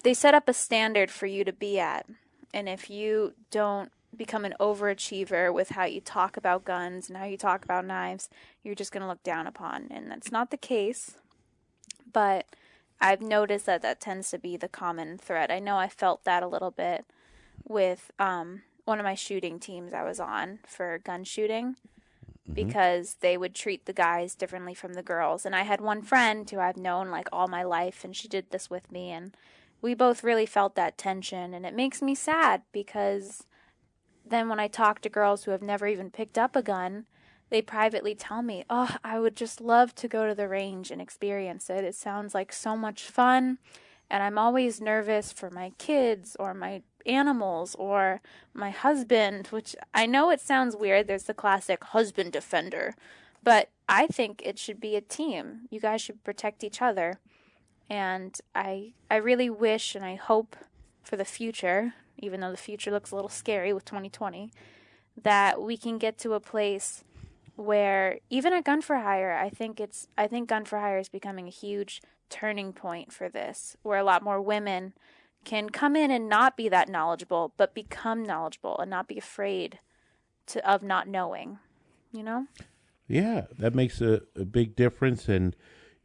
they 0.02 0.14
set 0.14 0.34
up 0.34 0.48
a 0.48 0.52
standard 0.52 1.10
for 1.10 1.26
you 1.26 1.44
to 1.44 1.52
be 1.52 1.78
at 1.78 2.06
and 2.52 2.68
if 2.68 2.90
you 2.90 3.34
don't 3.50 3.92
become 4.16 4.44
an 4.44 4.54
overachiever 4.60 5.52
with 5.52 5.70
how 5.70 5.84
you 5.84 6.00
talk 6.00 6.36
about 6.36 6.64
guns 6.64 7.08
and 7.08 7.16
how 7.16 7.24
you 7.24 7.36
talk 7.36 7.64
about 7.64 7.86
knives 7.86 8.28
you're 8.62 8.74
just 8.74 8.92
going 8.92 9.02
to 9.02 9.08
look 9.08 9.22
down 9.22 9.46
upon 9.46 9.86
and 9.90 10.10
that's 10.10 10.32
not 10.32 10.50
the 10.50 10.56
case 10.56 11.16
but 12.12 12.46
i've 13.00 13.22
noticed 13.22 13.66
that 13.66 13.82
that 13.82 14.00
tends 14.00 14.30
to 14.30 14.38
be 14.38 14.56
the 14.56 14.68
common 14.68 15.16
thread 15.16 15.50
i 15.50 15.58
know 15.58 15.76
i 15.76 15.88
felt 15.88 16.24
that 16.24 16.42
a 16.42 16.48
little 16.48 16.70
bit 16.70 17.04
with 17.68 18.10
um, 18.18 18.62
one 18.84 18.98
of 18.98 19.04
my 19.04 19.14
shooting 19.14 19.58
teams 19.58 19.92
i 19.92 20.02
was 20.02 20.18
on 20.18 20.58
for 20.66 20.98
gun 20.98 21.24
shooting 21.24 21.76
because 22.54 23.16
they 23.20 23.36
would 23.36 23.54
treat 23.54 23.86
the 23.86 23.92
guys 23.92 24.34
differently 24.34 24.74
from 24.74 24.94
the 24.94 25.02
girls. 25.02 25.46
And 25.46 25.54
I 25.54 25.62
had 25.62 25.80
one 25.80 26.02
friend 26.02 26.48
who 26.48 26.58
I've 26.58 26.76
known 26.76 27.10
like 27.10 27.28
all 27.32 27.48
my 27.48 27.62
life, 27.62 28.04
and 28.04 28.14
she 28.14 28.28
did 28.28 28.50
this 28.50 28.70
with 28.70 28.90
me, 28.90 29.10
and 29.10 29.34
we 29.82 29.94
both 29.94 30.24
really 30.24 30.46
felt 30.46 30.74
that 30.74 30.98
tension. 30.98 31.54
And 31.54 31.64
it 31.64 31.74
makes 31.74 32.02
me 32.02 32.14
sad 32.14 32.62
because 32.72 33.46
then 34.30 34.48
when 34.48 34.60
I 34.60 34.68
talk 34.68 35.00
to 35.00 35.08
girls 35.08 35.44
who 35.44 35.50
have 35.50 35.62
never 35.62 35.86
even 35.86 36.10
picked 36.10 36.38
up 36.38 36.56
a 36.56 36.62
gun, 36.62 37.06
they 37.50 37.60
privately 37.60 38.14
tell 38.14 38.42
me, 38.42 38.64
Oh, 38.70 38.96
I 39.04 39.18
would 39.18 39.36
just 39.36 39.60
love 39.60 39.94
to 39.96 40.08
go 40.08 40.26
to 40.26 40.34
the 40.34 40.48
range 40.48 40.90
and 40.90 41.00
experience 41.00 41.68
it. 41.68 41.84
It 41.84 41.94
sounds 41.94 42.34
like 42.34 42.52
so 42.52 42.76
much 42.76 43.02
fun. 43.02 43.58
And 44.08 44.22
I'm 44.22 44.38
always 44.38 44.80
nervous 44.80 45.32
for 45.32 45.50
my 45.50 45.72
kids 45.78 46.36
or 46.40 46.54
my 46.54 46.82
animals 47.06 47.74
or 47.76 48.20
my 48.54 48.70
husband, 48.70 49.48
which 49.48 49.76
I 49.94 50.06
know 50.06 50.30
it 50.30 50.40
sounds 50.40 50.76
weird. 50.76 51.06
There's 51.06 51.24
the 51.24 51.34
classic 51.34 51.84
husband 51.84 52.32
defender, 52.32 52.94
but 53.42 53.68
I 53.88 54.06
think 54.06 54.42
it 54.44 54.58
should 54.58 54.80
be 54.80 54.96
a 54.96 55.00
team. 55.00 55.62
You 55.70 55.80
guys 55.80 56.00
should 56.00 56.22
protect 56.24 56.64
each 56.64 56.82
other. 56.82 57.18
And 57.88 58.38
I 58.54 58.92
I 59.10 59.16
really 59.16 59.50
wish 59.50 59.94
and 59.94 60.04
I 60.04 60.14
hope 60.14 60.56
for 61.02 61.16
the 61.16 61.24
future, 61.24 61.94
even 62.20 62.40
though 62.40 62.50
the 62.50 62.56
future 62.56 62.90
looks 62.90 63.10
a 63.10 63.14
little 63.14 63.30
scary 63.30 63.72
with 63.72 63.84
2020, 63.84 64.52
that 65.22 65.60
we 65.60 65.76
can 65.76 65.98
get 65.98 66.18
to 66.18 66.34
a 66.34 66.40
place 66.40 67.04
where 67.56 68.18
even 68.30 68.52
a 68.52 68.62
gun 68.62 68.80
for 68.80 68.96
hire, 68.96 69.32
I 69.32 69.50
think 69.50 69.80
it's 69.80 70.08
I 70.16 70.26
think 70.26 70.48
gun 70.48 70.64
for 70.64 70.78
hire 70.78 70.98
is 70.98 71.08
becoming 71.08 71.46
a 71.46 71.50
huge 71.50 72.00
turning 72.28 72.72
point 72.72 73.12
for 73.12 73.28
this, 73.28 73.76
where 73.82 73.98
a 73.98 74.04
lot 74.04 74.22
more 74.22 74.40
women 74.40 74.94
can 75.44 75.70
come 75.70 75.96
in 75.96 76.10
and 76.10 76.28
not 76.28 76.56
be 76.56 76.68
that 76.68 76.88
knowledgeable, 76.88 77.52
but 77.56 77.74
become 77.74 78.22
knowledgeable 78.22 78.78
and 78.78 78.90
not 78.90 79.08
be 79.08 79.18
afraid 79.18 79.78
to 80.46 80.70
of 80.70 80.82
not 80.82 81.08
knowing. 81.08 81.58
You 82.12 82.22
know? 82.22 82.46
Yeah, 83.06 83.46
that 83.58 83.74
makes 83.74 84.00
a, 84.00 84.22
a 84.36 84.44
big 84.44 84.76
difference, 84.76 85.28
and 85.28 85.54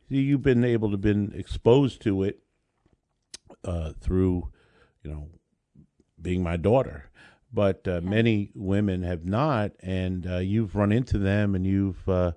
you've 0.09 0.43
been 0.43 0.63
able 0.63 0.91
to 0.91 0.97
been 0.97 1.31
exposed 1.35 2.01
to 2.01 2.23
it 2.23 2.39
uh, 3.63 3.93
through, 3.99 4.49
you 5.03 5.11
know, 5.11 5.29
being 6.21 6.43
my 6.43 6.57
daughter. 6.57 7.09
But 7.53 7.87
uh, 7.87 8.01
many 8.03 8.51
women 8.53 9.03
have 9.03 9.25
not, 9.25 9.71
and 9.79 10.27
uh, 10.27 10.37
you've 10.37 10.75
run 10.75 10.91
into 10.91 11.17
them, 11.17 11.55
and 11.55 11.65
you've 11.65 12.07
uh, 12.09 12.33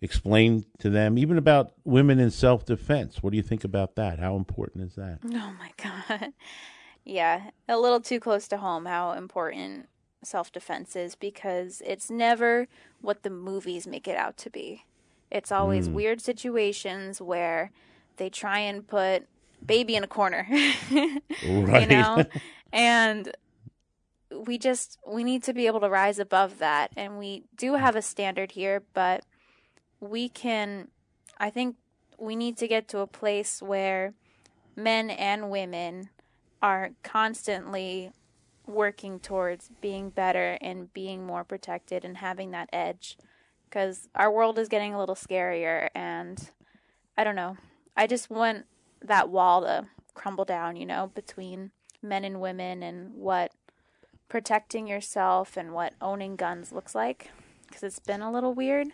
explained 0.00 0.66
to 0.80 0.90
them 0.90 1.18
even 1.18 1.38
about 1.38 1.72
women 1.84 2.18
in 2.18 2.30
self 2.30 2.64
defense. 2.64 3.22
What 3.22 3.30
do 3.30 3.36
you 3.36 3.42
think 3.42 3.64
about 3.64 3.94
that? 3.96 4.18
How 4.18 4.34
important 4.36 4.84
is 4.84 4.94
that? 4.96 5.20
Oh 5.24 5.52
my 5.58 5.70
god. 5.76 6.32
Yeah, 7.04 7.50
a 7.68 7.78
little 7.78 8.00
too 8.00 8.18
close 8.18 8.48
to 8.48 8.56
home 8.56 8.86
how 8.86 9.12
important 9.12 9.88
self 10.24 10.50
defense 10.50 10.96
is 10.96 11.14
because 11.14 11.80
it's 11.86 12.10
never 12.10 12.66
what 13.00 13.22
the 13.22 13.30
movies 13.30 13.86
make 13.86 14.08
it 14.08 14.16
out 14.16 14.36
to 14.38 14.50
be. 14.50 14.84
It's 15.30 15.52
always 15.52 15.88
weird 15.88 16.20
situations 16.20 17.20
where 17.20 17.70
they 18.16 18.30
try 18.30 18.60
and 18.60 18.86
put 18.86 19.26
baby 19.64 19.96
in 19.96 20.04
a 20.04 20.06
corner. 20.06 20.46
you 20.90 21.86
know? 21.86 22.24
and 22.76 23.34
we 24.30 24.58
just 24.58 24.98
we 25.06 25.24
need 25.24 25.42
to 25.44 25.54
be 25.54 25.66
able 25.66 25.80
to 25.80 25.88
rise 25.88 26.18
above 26.18 26.58
that 26.58 26.92
and 26.96 27.18
we 27.18 27.44
do 27.56 27.74
have 27.74 27.96
a 27.96 28.02
standard 28.02 28.52
here, 28.52 28.82
but 28.92 29.24
we 29.98 30.28
can 30.28 30.88
I 31.38 31.50
think 31.50 31.76
we 32.18 32.36
need 32.36 32.56
to 32.58 32.68
get 32.68 32.86
to 32.88 32.98
a 32.98 33.06
place 33.06 33.62
where 33.62 34.12
men 34.76 35.10
and 35.10 35.50
women 35.50 36.10
are 36.62 36.90
constantly 37.02 38.12
working 38.66 39.20
towards 39.20 39.70
being 39.80 40.10
better 40.10 40.58
and 40.60 40.92
being 40.92 41.24
more 41.24 41.44
protected 41.44 42.04
and 42.04 42.18
having 42.18 42.50
that 42.50 42.68
edge 42.72 43.16
because 43.68 44.08
our 44.14 44.30
world 44.30 44.58
is 44.58 44.68
getting 44.68 44.92
a 44.92 44.98
little 44.98 45.14
scarier 45.14 45.88
and 45.94 46.50
I 47.16 47.24
don't 47.24 47.36
know. 47.36 47.56
I 47.96 48.06
just 48.06 48.28
want 48.28 48.66
that 49.02 49.30
wall 49.30 49.62
to 49.62 49.86
crumble 50.14 50.44
down, 50.44 50.76
you 50.76 50.84
know, 50.84 51.10
between 51.14 51.70
men 52.08 52.24
and 52.24 52.40
women 52.40 52.82
and 52.82 53.14
what 53.14 53.52
protecting 54.28 54.86
yourself 54.86 55.56
and 55.56 55.72
what 55.72 55.94
owning 56.00 56.36
guns 56.36 56.72
looks 56.72 56.94
like 56.94 57.30
because 57.66 57.82
it's 57.82 57.98
been 57.98 58.22
a 58.22 58.32
little 58.32 58.54
weird. 58.54 58.88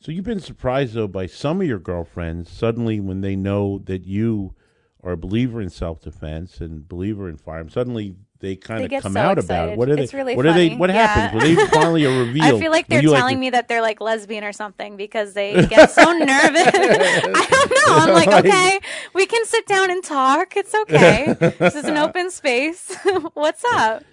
So 0.00 0.12
you've 0.12 0.24
been 0.24 0.40
surprised 0.40 0.94
though 0.94 1.08
by 1.08 1.26
some 1.26 1.60
of 1.60 1.66
your 1.66 1.78
girlfriends 1.78 2.50
suddenly 2.50 3.00
when 3.00 3.20
they 3.20 3.36
know 3.36 3.78
that 3.84 4.06
you 4.06 4.54
are 5.02 5.12
a 5.12 5.16
believer 5.16 5.60
in 5.60 5.70
self 5.70 6.00
defense 6.00 6.60
and 6.60 6.88
believer 6.88 7.28
in 7.28 7.36
firearms. 7.36 7.74
Suddenly 7.74 8.16
they 8.40 8.56
kind 8.56 8.88
They 8.90 8.96
of 8.96 9.02
come 9.02 9.12
so 9.12 9.20
out 9.20 9.38
about 9.38 9.68
it. 9.70 9.78
What 9.78 9.88
are 9.90 9.96
they? 9.96 10.02
It's 10.04 10.14
really 10.14 10.34
what 10.34 10.46
are 10.46 10.52
they? 10.54 10.70
What 10.74 10.90
Yeah. 10.90 11.06
happens 11.06 11.42
when 11.42 11.54
they 11.54 11.66
finally 11.72 12.06
are 12.06 12.18
revealed? 12.24 12.56
I 12.56 12.58
feel 12.58 12.70
like 12.70 12.88
they're 12.88 13.02
telling 13.02 13.36
to- 13.36 13.40
me 13.40 13.50
that 13.50 13.68
they're 13.68 13.82
like 13.82 14.00
lesbian 14.00 14.44
or 14.44 14.52
something 14.52 14.96
because 14.96 15.34
they 15.34 15.66
get 15.68 15.90
so 15.90 16.10
nervous. 16.12 16.66
I 16.74 17.46
don't 17.50 17.70
know. 17.70 17.94
I'm 18.04 18.14
like, 18.14 18.28
okay, 18.44 18.80
we 19.14 19.26
can 19.26 19.44
sit 19.44 19.66
down 19.66 19.90
and 19.90 20.02
talk. 20.02 20.56
It's 20.56 20.74
okay. 20.74 21.34
this 21.38 21.74
is 21.76 21.84
an 21.84 21.96
open 21.98 22.30
space. 22.30 22.94
What's 23.34 23.64
up? 23.74 24.04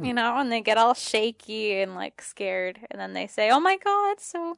You 0.00 0.14
know, 0.14 0.36
and 0.38 0.50
they 0.50 0.60
get 0.60 0.78
all 0.78 0.94
shaky 0.94 1.80
and 1.80 1.94
like 1.96 2.22
scared, 2.22 2.78
and 2.90 3.00
then 3.00 3.12
they 3.14 3.26
say, 3.26 3.50
"Oh 3.50 3.60
my 3.60 3.76
god!" 3.76 4.20
So 4.20 4.54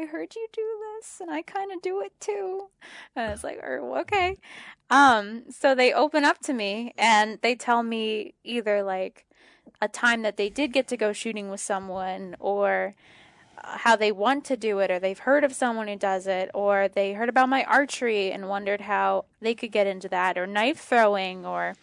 I 0.00 0.06
heard 0.06 0.34
you 0.34 0.46
do 0.52 0.62
this, 1.00 1.20
and 1.20 1.30
I 1.30 1.42
kind 1.42 1.72
of 1.72 1.82
do 1.82 2.00
it 2.00 2.12
too. 2.20 2.68
And 3.14 3.32
it's 3.32 3.42
like, 3.44 3.60
"Oh, 3.66 3.96
okay." 4.00 4.36
Um, 4.90 5.42
so 5.50 5.74
they 5.74 5.92
open 5.92 6.24
up 6.24 6.38
to 6.44 6.54
me 6.54 6.94
and 6.96 7.38
they 7.42 7.54
tell 7.54 7.82
me 7.82 8.32
either 8.42 8.67
like 8.82 9.26
a 9.80 9.88
time 9.88 10.22
that 10.22 10.36
they 10.36 10.48
did 10.48 10.72
get 10.72 10.88
to 10.88 10.96
go 10.96 11.12
shooting 11.12 11.50
with 11.50 11.60
someone 11.60 12.36
or 12.40 12.94
uh, 13.62 13.78
how 13.78 13.96
they 13.96 14.12
want 14.12 14.44
to 14.44 14.56
do 14.56 14.78
it 14.80 14.90
or 14.90 14.98
they've 14.98 15.18
heard 15.20 15.44
of 15.44 15.52
someone 15.52 15.88
who 15.88 15.96
does 15.96 16.26
it 16.26 16.50
or 16.54 16.88
they 16.88 17.12
heard 17.12 17.28
about 17.28 17.48
my 17.48 17.64
archery 17.64 18.30
and 18.32 18.48
wondered 18.48 18.82
how 18.82 19.24
they 19.40 19.54
could 19.54 19.72
get 19.72 19.86
into 19.86 20.08
that 20.08 20.36
or 20.36 20.46
knife 20.46 20.80
throwing 20.80 21.44
or 21.44 21.74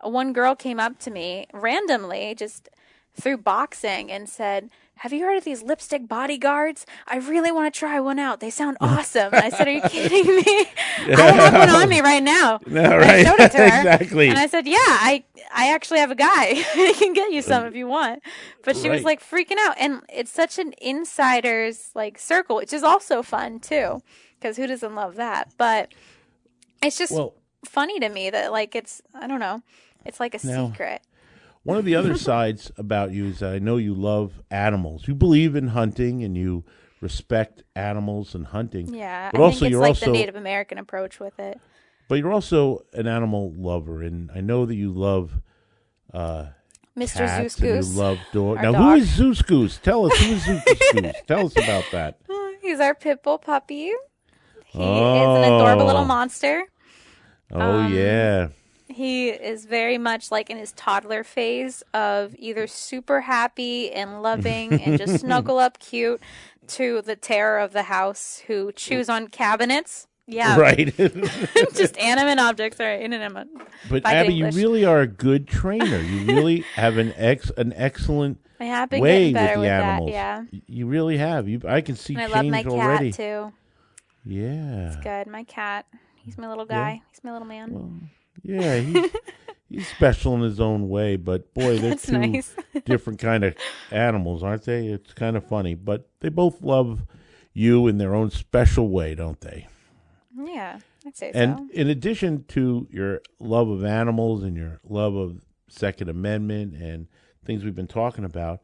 one 0.00 0.32
girl 0.32 0.54
came 0.54 0.80
up 0.80 0.98
to 0.98 1.10
me 1.10 1.46
randomly 1.52 2.34
just 2.34 2.68
through 3.14 3.38
boxing 3.38 4.10
and 4.10 4.28
said 4.28 4.70
have 4.98 5.12
you 5.12 5.24
heard 5.24 5.36
of 5.36 5.44
these 5.44 5.62
lipstick 5.62 6.08
bodyguards? 6.08 6.86
I 7.06 7.16
really 7.16 7.50
want 7.50 7.72
to 7.72 7.78
try 7.78 7.98
one 8.00 8.18
out. 8.18 8.40
They 8.40 8.50
sound 8.50 8.76
uh-huh. 8.80 9.00
awesome. 9.00 9.34
And 9.34 9.44
I 9.44 9.50
said, 9.50 9.66
Are 9.66 9.72
you 9.72 9.82
kidding 9.82 10.24
me? 10.24 10.44
I 11.14 11.32
have 11.32 11.52
one 11.52 11.68
on 11.68 11.88
me 11.88 12.00
right 12.00 12.22
now. 12.22 12.60
No, 12.66 12.82
And 12.82 12.94
I 12.94 12.98
right. 12.98 13.26
showed 13.26 13.40
it 13.40 13.52
to 13.52 13.58
her. 13.58 13.64
Exactly. 13.64 14.28
And 14.28 14.38
I 14.38 14.46
said, 14.46 14.66
"Yeah, 14.66 14.78
I 14.78 15.24
I 15.54 15.72
actually 15.72 15.98
have 15.98 16.10
a 16.10 16.14
guy. 16.14 16.54
he 16.74 16.94
can 16.94 17.12
get 17.12 17.30
you 17.30 17.42
some 17.42 17.66
if 17.66 17.74
you 17.74 17.86
want." 17.86 18.22
But 18.64 18.76
she 18.76 18.88
was 18.88 19.04
like 19.04 19.22
freaking 19.22 19.58
out, 19.60 19.76
and 19.78 20.02
it's 20.08 20.32
such 20.32 20.58
an 20.58 20.74
insider's 20.80 21.90
like 21.94 22.18
circle, 22.18 22.56
which 22.56 22.72
is 22.72 22.82
also 22.82 23.22
fun 23.22 23.60
too, 23.60 24.02
because 24.38 24.56
who 24.56 24.66
doesn't 24.66 24.94
love 24.94 25.16
that? 25.16 25.52
But 25.56 25.92
it's 26.82 26.98
just 26.98 27.12
Well- 27.12 27.34
funny 27.64 28.00
to 28.00 28.08
me 28.08 28.30
that 28.30 28.50
like 28.50 28.74
it's 28.74 29.02
I 29.14 29.26
don't 29.26 29.40
know, 29.40 29.62
it's 30.04 30.20
like 30.20 30.34
a 30.34 30.46
Now- 30.46 30.68
secret. 30.68 31.02
One 31.64 31.76
of 31.76 31.84
the 31.84 31.96
other 31.96 32.16
sides 32.30 32.70
about 32.78 33.10
you 33.12 33.26
is 33.26 33.40
that 33.40 33.52
I 33.54 33.58
know 33.58 33.76
you 33.76 33.92
love 33.94 34.40
animals. 34.50 35.08
You 35.08 35.14
believe 35.14 35.56
in 35.56 35.68
hunting 35.68 36.22
and 36.22 36.36
you 36.36 36.64
respect 37.00 37.62
animals 37.76 38.34
and 38.34 38.46
hunting. 38.46 38.94
Yeah, 38.94 39.30
but 39.32 39.40
I 39.40 39.44
also 39.44 39.66
you're 39.66 39.80
like 39.80 39.88
also 39.90 40.06
the 40.06 40.12
Native 40.12 40.36
American 40.36 40.78
approach 40.78 41.18
with 41.20 41.38
it. 41.38 41.58
but 42.08 42.14
you're 42.16 42.32
also 42.32 42.84
an 42.92 43.06
animal 43.06 43.52
lover, 43.56 44.02
and 44.02 44.30
I 44.34 44.40
know 44.40 44.64
that 44.66 44.74
you 44.74 44.90
love 44.92 45.40
Mr. 46.14 46.46
cats 46.96 47.40
Zeus 47.42 47.56
Goose. 47.56 47.88
you 47.94 47.98
love 48.00 48.18
dogs. 48.32 48.62
Now, 48.62 48.72
who 48.72 48.90
dog. 48.90 48.98
is 48.98 49.08
Zeus 49.14 49.42
Goose? 49.42 49.78
Tell 49.78 50.06
us 50.06 50.16
who 50.18 50.32
is 50.32 50.44
Zeus 50.44 50.62
Goose. 50.92 51.12
Tell 51.26 51.46
us 51.46 51.52
about 51.56 51.84
that. 51.92 52.18
He's 52.62 52.80
our 52.80 52.94
pit 52.94 53.22
bull 53.22 53.38
puppy. 53.38 53.90
He 54.66 54.80
is 54.80 54.86
Oh. 54.86 55.36
an 55.36 55.44
adorable 55.44 55.86
little 55.86 56.04
monster. 56.04 56.64
Oh 57.52 57.60
Um, 57.60 57.92
yeah, 57.94 58.48
He 58.94 59.28
is 59.28 59.64
very 59.64 59.98
much 59.98 60.30
like 60.30 60.50
in 60.50 60.56
his 60.56 60.72
toddler 60.72 61.24
phase 61.24 61.82
of 61.92 62.34
either 62.38 62.66
super 62.68 63.22
happy 63.22 63.90
and 63.90 64.22
loving 64.22 64.80
and 64.80 64.98
just 64.98 65.20
snuggle 65.20 65.58
up 65.58 65.80
cute 65.80 66.20
to 66.68 67.02
the 67.02 67.16
terror 67.16 67.58
of 67.58 67.72
the 67.72 67.84
house 67.84 68.42
who 68.46 68.70
chews 68.72 69.08
on 69.08 69.28
cabinets. 69.28 70.06
Yeah. 70.26 70.58
right. 70.58 70.96
just 71.74 71.98
animate 71.98 72.38
objects 72.38 72.80
are 72.80 72.92
inanimate. 72.92 73.48
but 73.90 74.04
By 74.04 74.14
Abby, 74.14 74.34
you 74.34 74.48
really 74.50 74.84
are 74.84 75.00
a 75.00 75.06
good 75.06 75.48
trainer. 75.48 75.98
You 75.98 76.26
really 76.26 76.60
have 76.76 76.96
an 76.96 77.12
ex 77.16 77.50
an 77.56 77.72
excellent 77.76 78.38
I 78.60 78.64
have 78.64 78.90
been 78.90 79.00
way 79.00 79.32
with 79.32 79.42
the 79.42 79.60
with, 79.60 79.68
animals. 79.68 80.10
that. 80.10 80.14
Yeah. 80.14 80.60
You 80.66 80.86
really 80.86 81.18
have. 81.18 81.48
You, 81.48 81.60
I 81.66 81.80
can 81.80 81.96
see 81.96 82.14
And 82.14 82.22
I 82.22 82.26
love 82.26 82.46
my 82.46 82.62
cat 82.62 82.72
already. 82.72 83.12
too. 83.12 83.52
Yeah, 84.24 84.86
It's 84.86 84.96
Good. 84.96 85.26
My 85.26 85.44
cat. 85.44 85.86
He's 86.14 86.38
my 86.38 86.48
little 86.48 86.64
guy. 86.64 87.02
He's 87.10 87.22
my 87.22 87.32
little 87.32 87.46
man. 87.46 88.08
Yeah. 88.44 88.78
He's, 88.78 89.10
he's 89.68 89.88
special 89.88 90.34
in 90.36 90.42
his 90.42 90.60
own 90.60 90.88
way, 90.88 91.16
but 91.16 91.52
boy, 91.54 91.78
they're 91.78 91.90
That's 91.90 92.06
two 92.06 92.18
nice. 92.18 92.54
different 92.84 93.18
kind 93.18 93.42
of 93.44 93.56
animals, 93.90 94.42
aren't 94.42 94.64
they? 94.64 94.86
It's 94.86 95.12
kind 95.14 95.36
of 95.36 95.44
funny, 95.46 95.74
but 95.74 96.08
they 96.20 96.28
both 96.28 96.62
love 96.62 97.02
you 97.52 97.86
in 97.88 97.98
their 97.98 98.14
own 98.14 98.30
special 98.30 98.88
way, 98.88 99.14
don't 99.14 99.40
they? 99.40 99.66
yeah. 100.36 100.78
I'd 101.06 101.16
say 101.16 101.30
And 101.34 101.58
so. 101.58 101.68
in 101.74 101.88
addition 101.88 102.44
to 102.48 102.86
your 102.90 103.20
love 103.38 103.68
of 103.68 103.84
animals 103.84 104.42
and 104.42 104.56
your 104.56 104.80
love 104.88 105.14
of 105.14 105.44
Second 105.68 106.08
Amendment 106.08 106.74
and 106.74 107.08
things 107.44 107.62
we've 107.64 107.74
been 107.74 107.86
talking 107.86 108.24
about, 108.24 108.60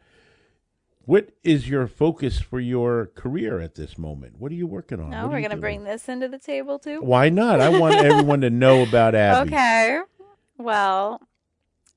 what 1.05 1.31
is 1.43 1.69
your 1.69 1.87
focus 1.87 2.39
for 2.41 2.61
your 2.61 3.07
career 3.15 3.61
at 3.61 3.75
this 3.75 3.97
moment? 3.99 4.39
What 4.39 4.53
are 4.53 4.55
you 4.57 4.67
working 4.67 5.01
on? 5.01 5.11
No, 5.11 5.29
we're 5.29 5.41
gonna 5.41 5.57
bring 5.57 5.85
this 5.85 6.09
into 6.09 6.29
the 6.29 6.39
table 6.39 6.79
too. 6.79 7.01
Why 7.01 7.29
not? 7.29 7.61
I 7.61 7.69
want 7.79 7.97
everyone 7.97 8.41
to 8.43 8.51
know 8.51 8.83
about 8.83 9.15
Abby. 9.27 9.51
Okay. 9.51 10.01
Well, 10.59 11.21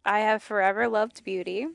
I 0.05 0.19
have 0.19 0.41
forever 0.41 0.87
loved 0.87 1.23
beauty. 1.23 1.67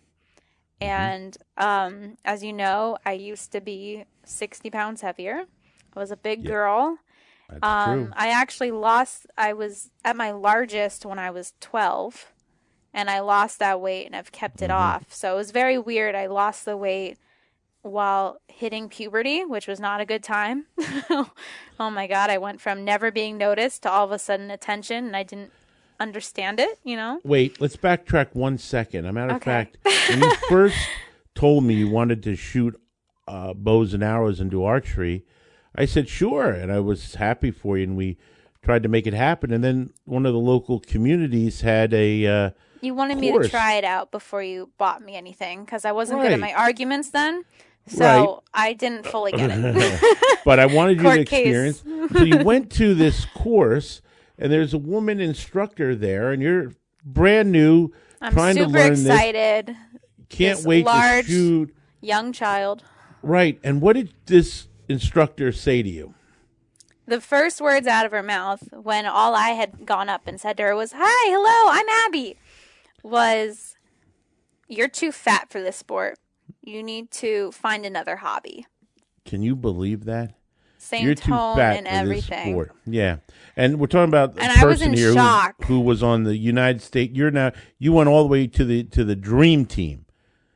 Mm-hmm. 0.81 0.85
And 0.85 1.37
um, 1.57 2.17
as 2.25 2.43
you 2.43 2.53
know, 2.53 2.97
I 3.05 3.13
used 3.13 3.53
to 3.53 3.61
be 3.61 4.05
60 4.25 4.71
pounds 4.71 5.01
heavier. 5.01 5.45
I 5.95 5.99
was 6.01 6.11
a 6.11 6.17
big 6.17 6.45
Yeah. 6.45 6.51
girl. 6.51 6.99
That's 7.49 7.61
Um, 7.63 8.05
true. 8.07 8.13
I 8.17 8.29
actually 8.29 8.71
lost, 8.71 9.27
I 9.37 9.53
was 9.55 9.91
at 10.05 10.17
my 10.17 10.31
largest 10.31 11.05
when 11.07 11.19
I 11.19 11.31
was 11.31 11.55
12, 11.61 12.33
and 12.95 13.09
I 13.11 13.21
lost 13.21 13.59
that 13.59 13.81
weight 13.81 14.07
and 14.07 14.17
I've 14.17 14.33
kept 14.33 14.63
it 14.63 14.71
Mm-hmm. 14.71 14.73
off. 14.81 15.07
So 15.13 15.33
it 15.33 15.37
was 15.37 15.51
very 15.51 15.79
weird. 15.79 16.15
I 16.15 16.27
lost 16.27 16.65
the 16.65 16.77
weight 16.77 17.19
while 17.83 18.41
hitting 18.49 18.89
puberty, 18.89 19.45
which 19.45 19.67
was 19.67 19.79
not 19.81 20.01
a 20.01 20.05
good 20.05 20.23
time. 20.23 20.67
oh 21.11 21.31
my 21.91 22.07
God. 22.07 22.31
I 22.31 22.39
went 22.39 22.61
from 22.61 22.85
never 22.85 23.11
being 23.11 23.39
noticed 23.39 23.83
to 23.85 23.91
all 23.91 24.05
of 24.05 24.13
a 24.13 24.19
sudden 24.19 24.51
attention, 24.51 25.07
and 25.07 25.17
I 25.17 25.23
didn't 25.23 25.53
understand 26.01 26.61
it, 26.61 26.79
you 26.85 26.97
know? 26.97 27.21
Wait, 27.25 27.61
let's 27.61 27.77
backtrack 27.77 28.29
one 28.35 28.59
second. 28.59 29.05
A 29.07 29.13
matter 29.13 29.35
of 29.37 29.43
fact, 29.43 29.79
when 30.09 30.21
you 30.23 30.35
first 30.49 30.77
told 31.35 31.65
me 31.65 31.75
you 31.75 31.89
wanted 31.89 32.23
to 32.25 32.37
shoot 32.37 32.79
uh, 33.27 33.55
bows 33.55 33.95
and 33.95 34.03
arrows 34.03 34.41
and 34.41 34.51
do 34.51 34.65
archery, 34.65 35.25
I 35.75 35.85
said 35.85 36.09
sure, 36.09 36.51
and 36.51 36.73
I 36.73 36.81
was 36.81 37.15
happy 37.15 37.51
for 37.51 37.79
you, 37.79 37.85
and 37.85 37.97
we 37.97 38.19
tried 38.63 38.83
to 38.83 38.89
make 38.89 39.07
it 39.07 39.15
happen. 39.15 39.53
And 39.53 39.63
then 39.63 39.93
one 40.05 40.27
of 40.27 40.33
the 40.33 40.39
local 40.41 40.81
communities 40.81 41.61
had 41.61 41.95
a 41.95 42.27
uh, 42.27 42.51
You 42.81 42.95
wanted 42.95 43.19
me 43.19 43.33
to 43.33 43.49
try 43.49 43.75
it 43.75 43.85
out 43.85 44.11
before 44.11 44.43
you 44.43 44.71
bought 44.79 45.03
me 45.03 45.17
anything 45.17 45.65
because 45.65 45.85
I 45.85 45.93
wasn't 45.93 46.23
good 46.23 46.33
at 46.33 46.41
my 46.41 46.53
arguments 46.53 47.11
then. 47.11 47.45
So 47.87 48.05
Right. 48.05 48.39
I 48.53 48.73
didn't 48.75 49.07
fully 49.07 49.33
get 49.33 49.51
it. 49.53 50.39
but 50.45 50.59
I 50.61 50.67
wanted 50.67 50.99
you 50.99 51.05
to 51.05 51.21
experience. 51.21 51.83
so 52.13 52.23
you 52.23 52.39
went 52.45 52.71
to 52.73 52.95
this 52.95 53.25
course, 53.25 54.03
and 54.39 54.53
there's 54.53 54.75
a 54.75 54.79
woman 54.79 55.21
instructor 55.21 55.97
there, 55.97 56.31
and 56.31 56.43
you're 56.43 56.73
brand 57.05 57.51
new, 57.51 57.91
I'm 58.21 58.33
trying 58.33 58.57
to 58.57 58.65
super 58.65 58.79
learn 58.79 58.93
excited. 58.93 59.67
this. 59.69 59.77
Can't 60.29 60.57
This 60.59 60.67
wait 60.67 60.85
large- 60.85 61.27
to 61.27 61.31
shoot. 61.33 61.75
Young 62.03 62.33
child. 62.33 62.85
Right. 63.23 63.59
And 63.65 63.81
what 63.81 63.95
did 63.95 64.13
this 64.27 64.69
instructor 64.89 65.51
say 65.51 65.83
to 65.83 65.89
you? 65.89 66.15
The 67.07 67.21
first 67.23 67.61
words 67.61 67.87
out 67.87 68.05
of 68.05 68.13
her 68.13 68.23
mouth 68.23 68.69
when 68.73 69.07
all 69.07 69.35
I 69.35 69.51
had 69.51 69.87
gone 69.87 70.11
up 70.11 70.27
and 70.27 70.39
said 70.39 70.59
to 70.59 70.63
her 70.65 70.77
was, 70.77 70.93
Hi, 70.95 71.31
hello, 71.31 71.71
I'm 71.73 71.89
Abby, 72.07 72.37
was, 73.03 73.77
You're 74.69 74.89
too 74.89 75.13
fat 75.13 75.51
for 75.51 75.61
this 75.63 75.77
sport. 75.77 76.19
You 76.63 76.83
need 76.83 77.11
to 77.13 77.53
find 77.53 77.85
another 77.87 78.17
hobby. 78.17 78.67
Can 79.25 79.43
you 79.43 79.55
believe 79.57 80.05
that? 80.05 80.35
Same 80.79 81.05
You're 81.05 81.15
too 81.15 81.33
fat 81.33 81.77
and 81.77 81.87
for 81.87 81.93
this 81.93 82.01
everything. 82.31 82.53
sport. 82.55 82.73
Yeah, 82.87 83.17
and 83.57 83.79
we're 83.81 83.89
talking 83.89 84.09
about 84.09 84.39
a 84.39 84.43
And 84.43 84.53
I 84.53 84.61
person 84.61 84.93
here 84.93 85.13
who, 85.13 85.65
who 85.67 85.81
was 85.81 86.03
on 86.03 86.23
the 86.25 86.37
United 86.37 86.81
States. 86.83 87.15
You're 87.17 87.31
now 87.33 87.53
you 87.79 87.93
went 87.93 88.09
all 88.09 88.23
the 88.23 88.29
way 88.29 88.47
to 88.47 88.65
the 88.65 88.85
to 88.85 89.05
the 89.05 89.17
dream 89.17 89.67
team. 89.67 90.05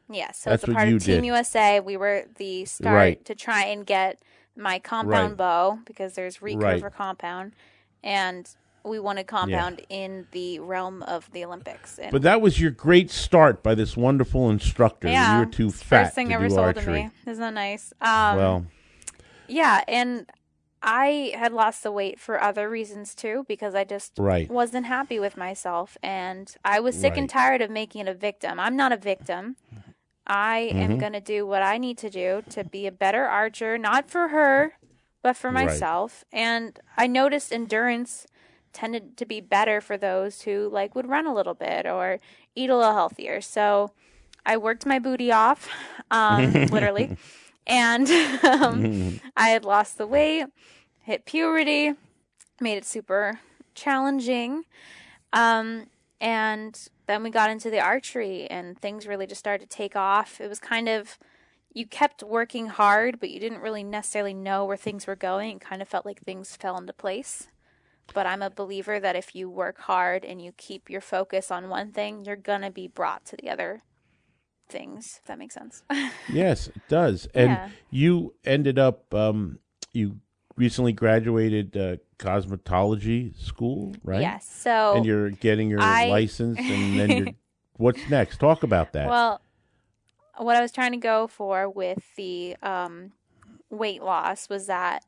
Yes, 0.08 0.38
so 0.38 0.50
That's 0.50 0.62
it's 0.62 0.68
a 0.68 0.72
what 0.72 0.76
part 0.78 0.88
you 0.88 0.96
of 0.96 1.04
Team 1.04 1.16
did. 1.22 1.26
USA. 1.26 1.80
We 1.80 1.96
were 1.96 2.24
the 2.36 2.64
start 2.66 2.94
Right. 2.94 3.24
to 3.24 3.34
try 3.34 3.64
and 3.64 3.84
get 3.86 4.20
my 4.54 4.78
compound 4.78 5.30
Right. 5.30 5.36
bow 5.38 5.78
because 5.86 6.14
there's 6.14 6.38
recurve 6.38 6.62
Right. 6.62 6.80
for 6.80 6.90
compound, 6.90 7.54
and 8.04 8.48
we 8.84 8.98
want 8.98 9.04
wanted 9.12 9.26
compound 9.26 9.82
in 9.88 10.26
the 10.32 10.58
realm 10.60 11.02
of 11.02 11.30
the 11.32 11.44
Olympics. 11.44 11.98
And 11.98 12.10
But 12.10 12.22
that 12.22 12.40
was 12.40 12.60
your 12.60 12.70
great 12.70 13.10
start 13.10 13.62
by 13.62 13.74
this 13.74 13.96
wonderful 13.96 14.50
instructor. 14.50 15.08
yeah, 15.08 15.32
you 15.34 15.40
were 15.40 15.52
too 15.52 15.70
fat 15.70 16.04
First 16.04 16.14
thing 16.14 16.28
to 16.28 16.34
ever 16.34 16.48
sold 16.48 16.60
archery. 16.60 16.84
to 16.84 16.90
me. 16.92 17.10
Isn't 17.26 17.40
that 17.40 17.54
nice? 17.54 17.92
Um, 18.00 18.36
well, 18.36 18.66
yeah, 19.48 19.84
and 19.86 20.26
I 20.82 21.32
had 21.36 21.52
lost 21.52 21.82
the 21.82 21.92
weight 21.92 22.18
for 22.18 22.40
other 22.42 22.68
reasons 22.68 23.14
too 23.14 23.44
because 23.46 23.74
I 23.74 23.84
just 23.84 24.18
Right. 24.18 24.50
wasn't 24.50 24.86
happy 24.86 25.18
with 25.20 25.36
myself 25.36 25.96
and 26.02 26.52
I 26.64 26.80
was 26.80 26.96
sick 26.96 27.16
and 27.16 27.28
tired 27.28 27.60
of 27.60 27.70
making 27.70 28.06
it 28.06 28.08
a 28.08 28.14
victim. 28.14 28.58
I'm 28.58 28.76
not 28.76 28.92
a 28.92 28.96
victim. 28.96 29.56
I 30.26 30.70
Mm-hmm. 30.72 30.82
am 30.92 30.98
going 30.98 31.12
to 31.12 31.20
do 31.20 31.46
what 31.46 31.62
I 31.62 31.78
need 31.78 31.98
to 31.98 32.10
do 32.10 32.42
to 32.50 32.64
be 32.64 32.86
a 32.86 32.92
better 32.92 33.24
archer, 33.26 33.76
not 33.78 34.10
for 34.10 34.28
her, 34.28 34.74
but 35.22 35.36
for 35.36 35.50
Right. 35.52 35.66
myself. 35.66 36.24
And 36.32 36.78
I 36.96 37.06
noticed 37.06 37.52
endurance 37.52 38.26
tended 38.72 39.16
to 39.16 39.26
be 39.26 39.40
better 39.40 39.80
for 39.80 39.96
those 39.96 40.42
who 40.42 40.68
like 40.68 40.94
would 40.94 41.08
run 41.08 41.26
a 41.26 41.34
little 41.34 41.54
bit 41.54 41.86
or 41.86 42.18
eat 42.54 42.70
a 42.70 42.76
little 42.76 42.94
healthier. 42.94 43.40
So 43.40 43.92
I 44.44 44.56
worked 44.56 44.86
my 44.86 44.98
booty 44.98 45.30
off, 45.30 45.68
um, 46.10 46.52
literally, 46.70 47.16
and 47.66 48.08
um, 48.44 49.20
I 49.36 49.48
had 49.48 49.64
lost 49.64 49.98
the 49.98 50.06
weight, 50.06 50.46
hit 51.02 51.24
puberty, 51.24 51.94
made 52.60 52.76
it 52.76 52.84
super 52.84 53.40
challenging, 53.74 54.64
um, 55.32 55.86
and 56.20 56.88
then 57.06 57.22
we 57.22 57.30
got 57.30 57.50
into 57.50 57.70
the 57.70 57.80
archery, 57.80 58.46
and 58.48 58.78
things 58.78 59.06
really 59.06 59.26
just 59.26 59.40
started 59.40 59.70
to 59.70 59.76
take 59.76 59.96
off. 59.96 60.40
It 60.40 60.48
was 60.48 60.58
kind 60.58 60.88
of 60.88 61.18
you 61.74 61.86
kept 61.86 62.22
working 62.22 62.66
hard, 62.66 63.18
but 63.18 63.30
you 63.30 63.40
didn't 63.40 63.60
really 63.60 63.82
necessarily 63.82 64.34
know 64.34 64.64
where 64.64 64.76
things 64.76 65.06
were 65.06 65.16
going. 65.16 65.56
It 65.56 65.60
kind 65.60 65.80
of 65.80 65.88
felt 65.88 66.04
like 66.04 66.20
things 66.20 66.54
fell 66.56 66.76
into 66.76 66.92
place. 66.92 67.48
But 68.14 68.26
I'm 68.26 68.42
a 68.42 68.50
believer 68.50 69.00
that 69.00 69.16
if 69.16 69.34
you 69.34 69.48
work 69.50 69.80
hard 69.80 70.24
and 70.24 70.40
you 70.42 70.52
keep 70.56 70.90
your 70.90 71.00
focus 71.00 71.50
on 71.50 71.68
one 71.68 71.92
thing, 71.92 72.24
you're 72.24 72.36
gonna 72.36 72.70
be 72.70 72.88
brought 72.88 73.24
to 73.26 73.36
the 73.36 73.48
other 73.50 73.82
things. 74.68 75.18
If 75.22 75.26
that 75.28 75.38
makes 75.38 75.54
sense. 75.54 75.82
yes, 76.32 76.68
it 76.68 76.82
does. 76.88 77.26
And 77.34 77.50
Yeah. 77.50 77.68
you 77.90 78.34
ended 78.44 78.78
up 78.78 79.12
um, 79.14 79.58
you 79.92 80.18
recently 80.56 80.92
graduated 80.92 81.76
uh, 81.76 81.96
cosmetology 82.18 83.36
school, 83.38 83.94
right? 84.04 84.20
Yes. 84.20 84.48
So 84.48 84.94
And 84.96 85.04
you're 85.06 85.30
getting 85.30 85.68
your 85.70 85.80
I- 85.80 86.08
license, 86.08 86.58
and 86.58 86.98
then 86.98 87.10
you're. 87.10 87.26
What's 87.78 88.08
next? 88.10 88.38
Talk 88.38 88.62
about 88.62 88.92
that. 88.92 89.08
Well, 89.08 89.40
what 90.36 90.56
I 90.56 90.60
was 90.60 90.70
trying 90.70 90.92
to 90.92 90.98
go 90.98 91.26
for 91.26 91.68
with 91.68 92.02
the 92.16 92.54
um, 92.62 93.12
weight 93.70 94.02
loss 94.02 94.48
was 94.48 94.66
that 94.66 95.04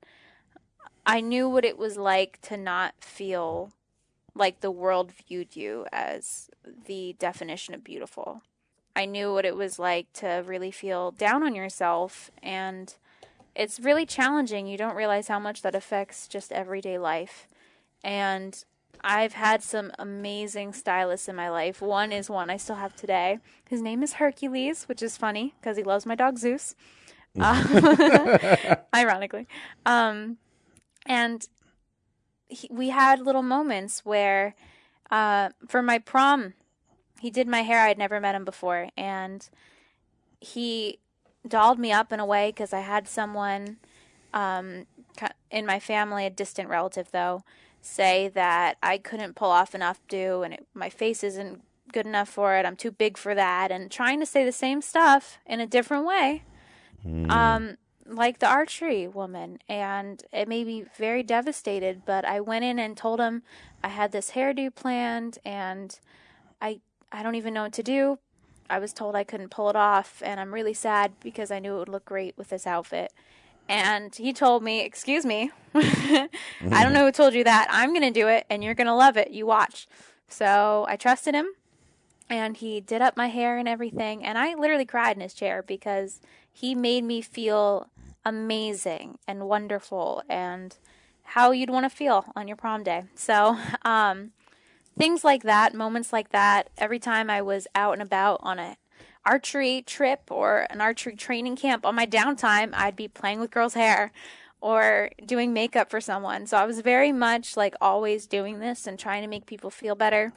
I 1.07 1.21
knew 1.21 1.49
what 1.49 1.65
it 1.65 1.79
was 1.79 1.97
like 1.97 2.41
to 2.43 2.57
not 2.57 2.95
feel 3.01 3.73
like 4.35 4.61
the 4.61 4.71
world 4.71 5.13
viewed 5.13 5.55
you 5.55 5.87
as 5.93 6.51
the 6.87 7.15
definition 7.19 7.75
of 7.75 7.85
beautiful. 7.85 8.43
I 8.97 9.07
knew 9.07 9.33
what 9.33 9.45
it 9.45 9.57
was 9.57 9.79
like 9.79 10.13
to 10.15 10.43
really 10.47 10.71
feel 10.71 11.11
down 11.11 11.43
on 11.43 11.55
yourself 11.55 12.31
and 12.43 12.95
it's 13.55 13.79
really 13.79 14.07
challenging. 14.07 14.67
You 14.67 14.77
don't 14.77 14.97
realize 14.97 15.29
how 15.29 15.39
much 15.39 15.63
that 15.63 15.75
affects 15.75 16.27
just 16.27 16.53
everyday 16.53 16.99
life. 16.99 17.49
And 18.03 18.65
I've 19.03 19.35
had 19.35 19.63
some 19.63 19.93
amazing 19.99 20.73
stylists 20.73 21.29
in 21.29 21.37
my 21.37 21.51
life. 21.51 21.81
One 21.81 22.11
is 22.11 22.31
one 22.31 22.51
I 22.51 22.57
still 22.57 22.77
have 22.77 22.97
today. 22.97 23.39
His 23.69 23.83
name 23.83 24.03
is 24.03 24.15
Hercules, 24.15 24.85
which 24.85 25.03
is 25.03 25.17
funny 25.17 25.55
because 25.61 25.77
he 25.77 25.83
loves 25.83 26.07
my 26.07 26.15
dog 26.15 26.39
Zeus. 26.39 26.75
Um, 27.37 27.67
ironically. 28.95 29.49
Um, 29.85 30.39
and 31.07 31.47
he, 32.49 32.69
we 32.71 32.91
had 32.91 33.21
little 33.21 33.43
moments 33.43 34.05
where, 34.05 34.55
uh, 35.11 35.51
for 35.67 35.83
my 35.83 35.99
prom, 35.99 36.55
he 37.21 37.31
did 37.31 37.49
my 37.49 37.63
hair. 37.63 37.81
I'd 37.81 37.99
never 37.99 38.21
met 38.21 38.35
him 38.35 38.45
before. 38.45 38.89
And 38.97 39.49
he 40.41 40.99
dolled 41.47 41.79
me 41.79 41.93
up 41.93 42.13
in 42.13 42.21
a 42.21 42.27
way 42.27 42.51
because 42.51 42.73
I 42.73 42.81
had 42.81 43.09
someone 43.09 43.79
um, 44.33 44.87
in 45.51 45.65
my 45.65 45.79
family, 45.79 46.27
a 46.27 46.31
distant 46.31 46.69
relative 46.69 47.11
though, 47.13 47.43
say 47.81 48.29
that 48.29 48.77
I 48.83 48.99
couldn't 48.99 49.35
pull 49.37 49.51
off 49.51 49.75
enough 49.75 50.01
do 50.09 50.43
and 50.43 50.55
it, 50.55 50.67
my 50.75 50.91
face 50.91 51.23
isn't 51.23 51.63
good 51.93 52.07
enough 52.07 52.29
for 52.29 52.57
it. 52.57 52.67
I'm 52.67 52.77
too 52.77 52.91
big 52.91 53.17
for 53.17 53.35
that. 53.35 53.71
And 53.71 53.91
trying 53.91 54.21
to 54.21 54.27
say 54.27 54.45
the 54.45 54.53
same 54.53 54.83
stuff 54.83 55.39
in 55.47 55.61
a 55.61 55.67
different 55.67 56.05
way, 56.07 56.43
um, 57.31 57.77
like 58.07 58.39
the 58.39 58.49
archery 58.49 59.07
woman. 59.07 59.59
And 59.69 60.23
it 60.33 60.49
made 60.49 60.67
me 60.67 60.85
very 60.97 61.23
devastated. 61.23 62.03
But 62.05 62.25
I 62.25 62.41
went 62.41 62.65
in 62.65 62.79
and 62.79 62.97
told 62.97 63.21
him 63.21 63.43
I 63.83 63.89
had 63.89 64.13
this 64.13 64.33
hairdo 64.33 64.75
planned 64.75 65.39
and 65.45 65.99
I 66.61 66.81
I 67.13 67.23
don't 67.23 67.37
even 67.37 67.55
know 67.55 67.63
what 67.63 67.73
to 67.75 67.83
do. 67.83 68.19
I 68.69 68.79
was 68.79 68.93
told 68.93 69.15
I 69.15 69.25
couldn't 69.25 69.51
pull 69.51 69.69
it 69.71 69.77
off, 69.77 70.23
and 70.25 70.41
I'm 70.41 70.53
really 70.53 70.75
sad 70.75 71.13
because 71.21 71.51
I 71.51 71.59
knew 71.59 71.77
it 71.77 71.79
would 71.81 71.89
look 71.89 72.05
great 72.05 72.37
with 72.37 72.49
this 72.49 72.67
outfit. 72.67 73.13
And 73.69 74.15
he 74.15 74.33
told 74.33 74.63
me, 74.63 74.81
Excuse 74.81 75.25
me, 75.25 75.51
I 75.75 76.29
don't 76.71 76.93
know 76.93 77.05
who 77.05 77.13
told 77.13 77.35
you 77.35 77.45
that. 77.45 77.69
I'm 77.71 77.93
to 78.03 78.11
do 78.11 78.29
it, 78.29 78.47
and 78.51 78.65
you're 78.65 78.75
to 78.87 78.95
love 78.95 79.17
it. 79.17 79.31
You 79.31 79.47
watch. 79.47 79.87
So 80.29 80.87
I 80.89 80.97
trusted 80.97 81.35
him, 81.35 81.49
and 82.29 82.57
he 82.57 82.81
did 82.81 83.03
up 83.03 83.17
my 83.17 83.29
hair 83.29 83.59
and 83.59 83.69
everything. 83.69 84.25
And 84.25 84.39
I 84.39 84.55
literally 84.55 84.87
cried 84.87 85.17
in 85.17 85.23
his 85.23 85.35
chair 85.35 85.63
because 85.63 86.21
he 86.51 86.75
made 86.75 87.05
me 87.05 87.21
feel 87.21 87.89
amazing 88.25 89.19
and 89.27 89.49
wonderful 89.49 90.23
and 90.29 90.77
how 91.23 91.51
you'd 91.51 91.71
want 91.71 91.85
to 91.85 91.91
feel 91.91 92.27
on 92.37 92.49
your 92.49 92.57
prom 92.57 92.83
day. 92.83 93.05
So, 93.15 93.59
um, 93.83 94.33
things 94.99 95.25
like 95.25 95.43
that, 95.43 95.75
moments 95.75 96.13
like 96.13 96.31
that, 96.31 96.71
every 96.79 96.99
time 96.99 97.31
I 97.31 97.43
was 97.43 97.67
out 97.75 97.95
and 97.95 98.03
about 98.03 98.41
on 98.43 98.59
a 98.59 98.77
archery 99.27 99.83
trip 99.83 100.31
or 100.31 100.67
an 100.71 100.81
archery 100.81 101.17
training 101.17 101.57
camp 101.57 101.87
on 101.87 101.95
my 101.95 102.07
downtime, 102.07 102.71
I'd 102.75 102.97
be 102.97 103.09
playing 103.09 103.41
with 103.41 103.51
girls' 103.51 103.75
hair 103.75 104.13
or 104.61 105.11
doing 105.25 105.53
makeup 105.53 105.91
for 105.91 106.01
someone. 106.01 106.47
So 106.47 106.57
I 106.57 106.65
was 106.67 106.81
very 106.81 107.13
much 107.13 107.57
like 107.57 107.75
always 107.81 108.27
doing 108.27 108.61
this 108.61 108.87
and 108.87 108.99
trying 108.99 109.23
to 109.23 109.29
make 109.29 109.47
people 109.47 109.71
feel 109.71 109.95
better. 109.95 110.33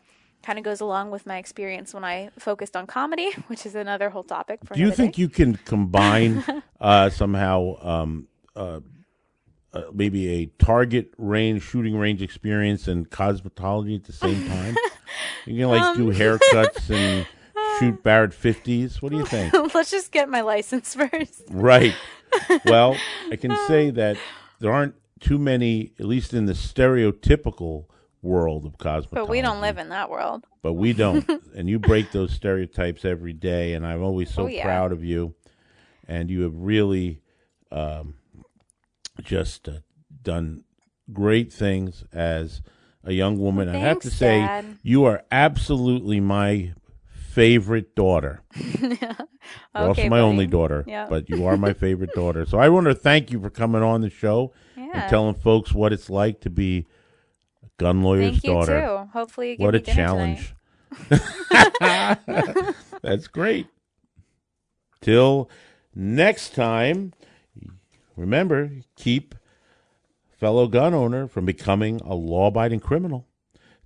Kind 0.48 0.60
of 0.60 0.64
goes 0.64 0.80
along 0.80 1.12
with 1.12 1.26
my 1.26 1.40
experience 1.40 1.94
when 1.94 2.06
I 2.06 2.30
focused 2.40 2.78
on 2.78 2.88
comedy, 2.88 3.32
which 3.48 3.66
is 3.66 3.76
another 3.76 4.10
whole 4.10 4.24
topic. 4.24 4.60
For 4.64 4.76
Do 4.76 4.80
you 4.80 4.92
think 4.92 5.16
day. 5.16 5.24
you 5.24 5.28
can 5.28 5.58
combine 5.66 6.42
uh, 6.80 7.10
somehow 7.10 7.76
um, 7.82 8.28
uh, 8.56 8.80
uh, 9.74 9.82
maybe 9.94 10.30
a 10.36 10.46
target 10.64 11.14
range, 11.18 11.64
shooting 11.64 11.98
range 11.98 12.22
experience 12.22 12.88
and 12.88 13.10
cosmetology 13.10 13.98
at 13.98 14.06
the 14.06 14.14
same 14.14 14.48
time? 14.48 14.78
you 15.46 15.58
can 15.58 15.68
like 15.68 15.82
Um, 15.88 15.98
do 15.98 16.14
haircuts 16.18 16.90
and 16.96 17.28
shoot 17.78 18.02
Barrett 18.02 18.32
50s. 18.32 19.02
What 19.02 19.12
do 19.12 19.18
you 19.18 19.26
think? 19.26 19.52
Let's 19.76 19.92
just 19.92 20.14
get 20.14 20.30
my 20.30 20.40
license 20.40 20.96
first. 20.96 21.44
right. 21.50 21.94
Well, 22.64 22.96
I 23.30 23.36
can 23.36 23.54
say 23.68 23.90
that 23.90 24.16
there 24.62 24.72
aren't 24.72 24.96
too 25.20 25.40
many, 25.40 25.92
at 26.00 26.06
least 26.06 26.34
in 26.34 26.46
the 26.46 26.54
stereotypical 26.54 27.88
world 28.22 28.66
of 28.66 28.78
cosmetology. 28.78 29.12
But 29.12 29.30
we 29.30 29.42
don't 29.42 29.62
live 29.62 29.78
in 29.78 29.90
that 29.90 30.10
world. 30.10 30.46
but 30.62 30.74
we 30.74 30.94
don't. 30.94 31.26
and 31.56 31.70
you 31.70 31.80
break 31.80 32.12
those 32.12 32.32
stereotypes 32.34 33.06
every 33.06 33.34
day, 33.34 33.74
and 33.74 33.86
I'm 33.86 34.04
always 34.04 34.34
so 34.34 34.44
Oh, 34.44 34.48
yeah. 34.48 34.64
proud 34.64 34.92
of 34.92 35.04
you. 35.04 35.36
And 36.08 36.30
you 36.30 36.42
have 36.44 36.56
really 36.56 37.22
um, 37.72 38.16
just 39.22 39.68
uh, 39.68 39.80
done 40.24 40.64
great 41.12 41.52
things 41.52 42.04
as 42.14 42.62
a 43.04 43.14
young 43.14 43.38
woman. 43.38 43.70
I 43.70 43.78
have 43.78 44.00
to 44.00 44.10
Thanks, 44.10 44.18
say, 44.18 44.42
Dad. 44.42 44.66
you 44.84 45.06
are 45.06 45.24
absolutely 45.32 46.20
my 46.20 46.74
favorite 47.10 47.96
daughter. 47.96 48.42
You're 48.80 49.00
also 49.76 50.02
Okay, 50.02 50.10
my 50.10 50.20
only 50.20 50.48
daughter, 50.48 50.84
Yeah. 50.88 51.06
but 51.10 51.30
you 51.30 51.46
are 51.46 51.56
my 51.58 51.74
favorite 51.74 52.14
daughter. 52.14 52.46
So 52.46 52.58
I 52.58 52.70
want 52.70 52.88
to 52.88 52.96
thank 52.96 53.32
you 53.32 53.40
for 53.40 53.50
coming 53.50 53.84
on 53.84 54.02
the 54.02 54.10
show 54.10 54.54
and 54.76 55.08
telling 55.10 55.36
folks 55.36 55.72
what 55.74 55.94
it's 55.94 56.10
like 56.10 56.42
to 56.42 56.50
be 56.50 56.88
gun 57.78 58.02
lawyer's 58.02 58.32
Thank 58.34 58.44
you 58.44 58.54
daughter. 58.54 58.82
too. 58.82 59.10
Hopefully, 59.14 59.52
you 59.52 59.58
give 59.58 59.66
What 59.66 59.76
a 59.76 59.80
challenge. 59.80 60.54
That's 63.02 63.28
great. 63.28 63.68
Till 65.02 65.50
next 65.96 66.56
time, 66.56 67.14
remember, 68.16 68.72
keep 68.96 69.36
fellow 70.38 70.68
gun 70.68 70.94
owner 70.94 71.28
from 71.28 71.46
becoming 71.46 72.02
a 72.04 72.16
law 72.16 72.48
abiding 72.48 72.80
criminal. 72.80 73.28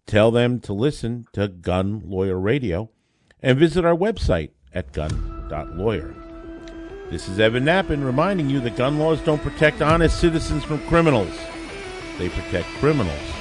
Tell 0.08 0.32
them 0.32 0.60
to 0.62 0.73
listen 0.73 1.27
to 1.34 1.47
Gun 1.47 2.01
Lawyer 2.06 2.39
Radio 2.39 2.89
and 3.41 3.58
visit 3.60 3.86
our 3.86 3.95
website 3.95 4.49
at 4.73 4.91
gun.lawyer. 4.93 6.15
This 7.10 7.27
is 7.27 7.39
Evan 7.39 7.65
Nappen 7.65 8.06
reminding 8.06 8.49
you 8.49 8.62
that 8.62 8.77
gun 8.77 8.97
laws 8.97 9.19
don't 9.21 9.41
protect 9.43 9.82
honest 9.82 10.19
citizens 10.19 10.63
from 10.63 10.80
criminals. 10.88 11.38
They 12.17 12.30
protect 12.30 12.67
criminals 12.80 13.40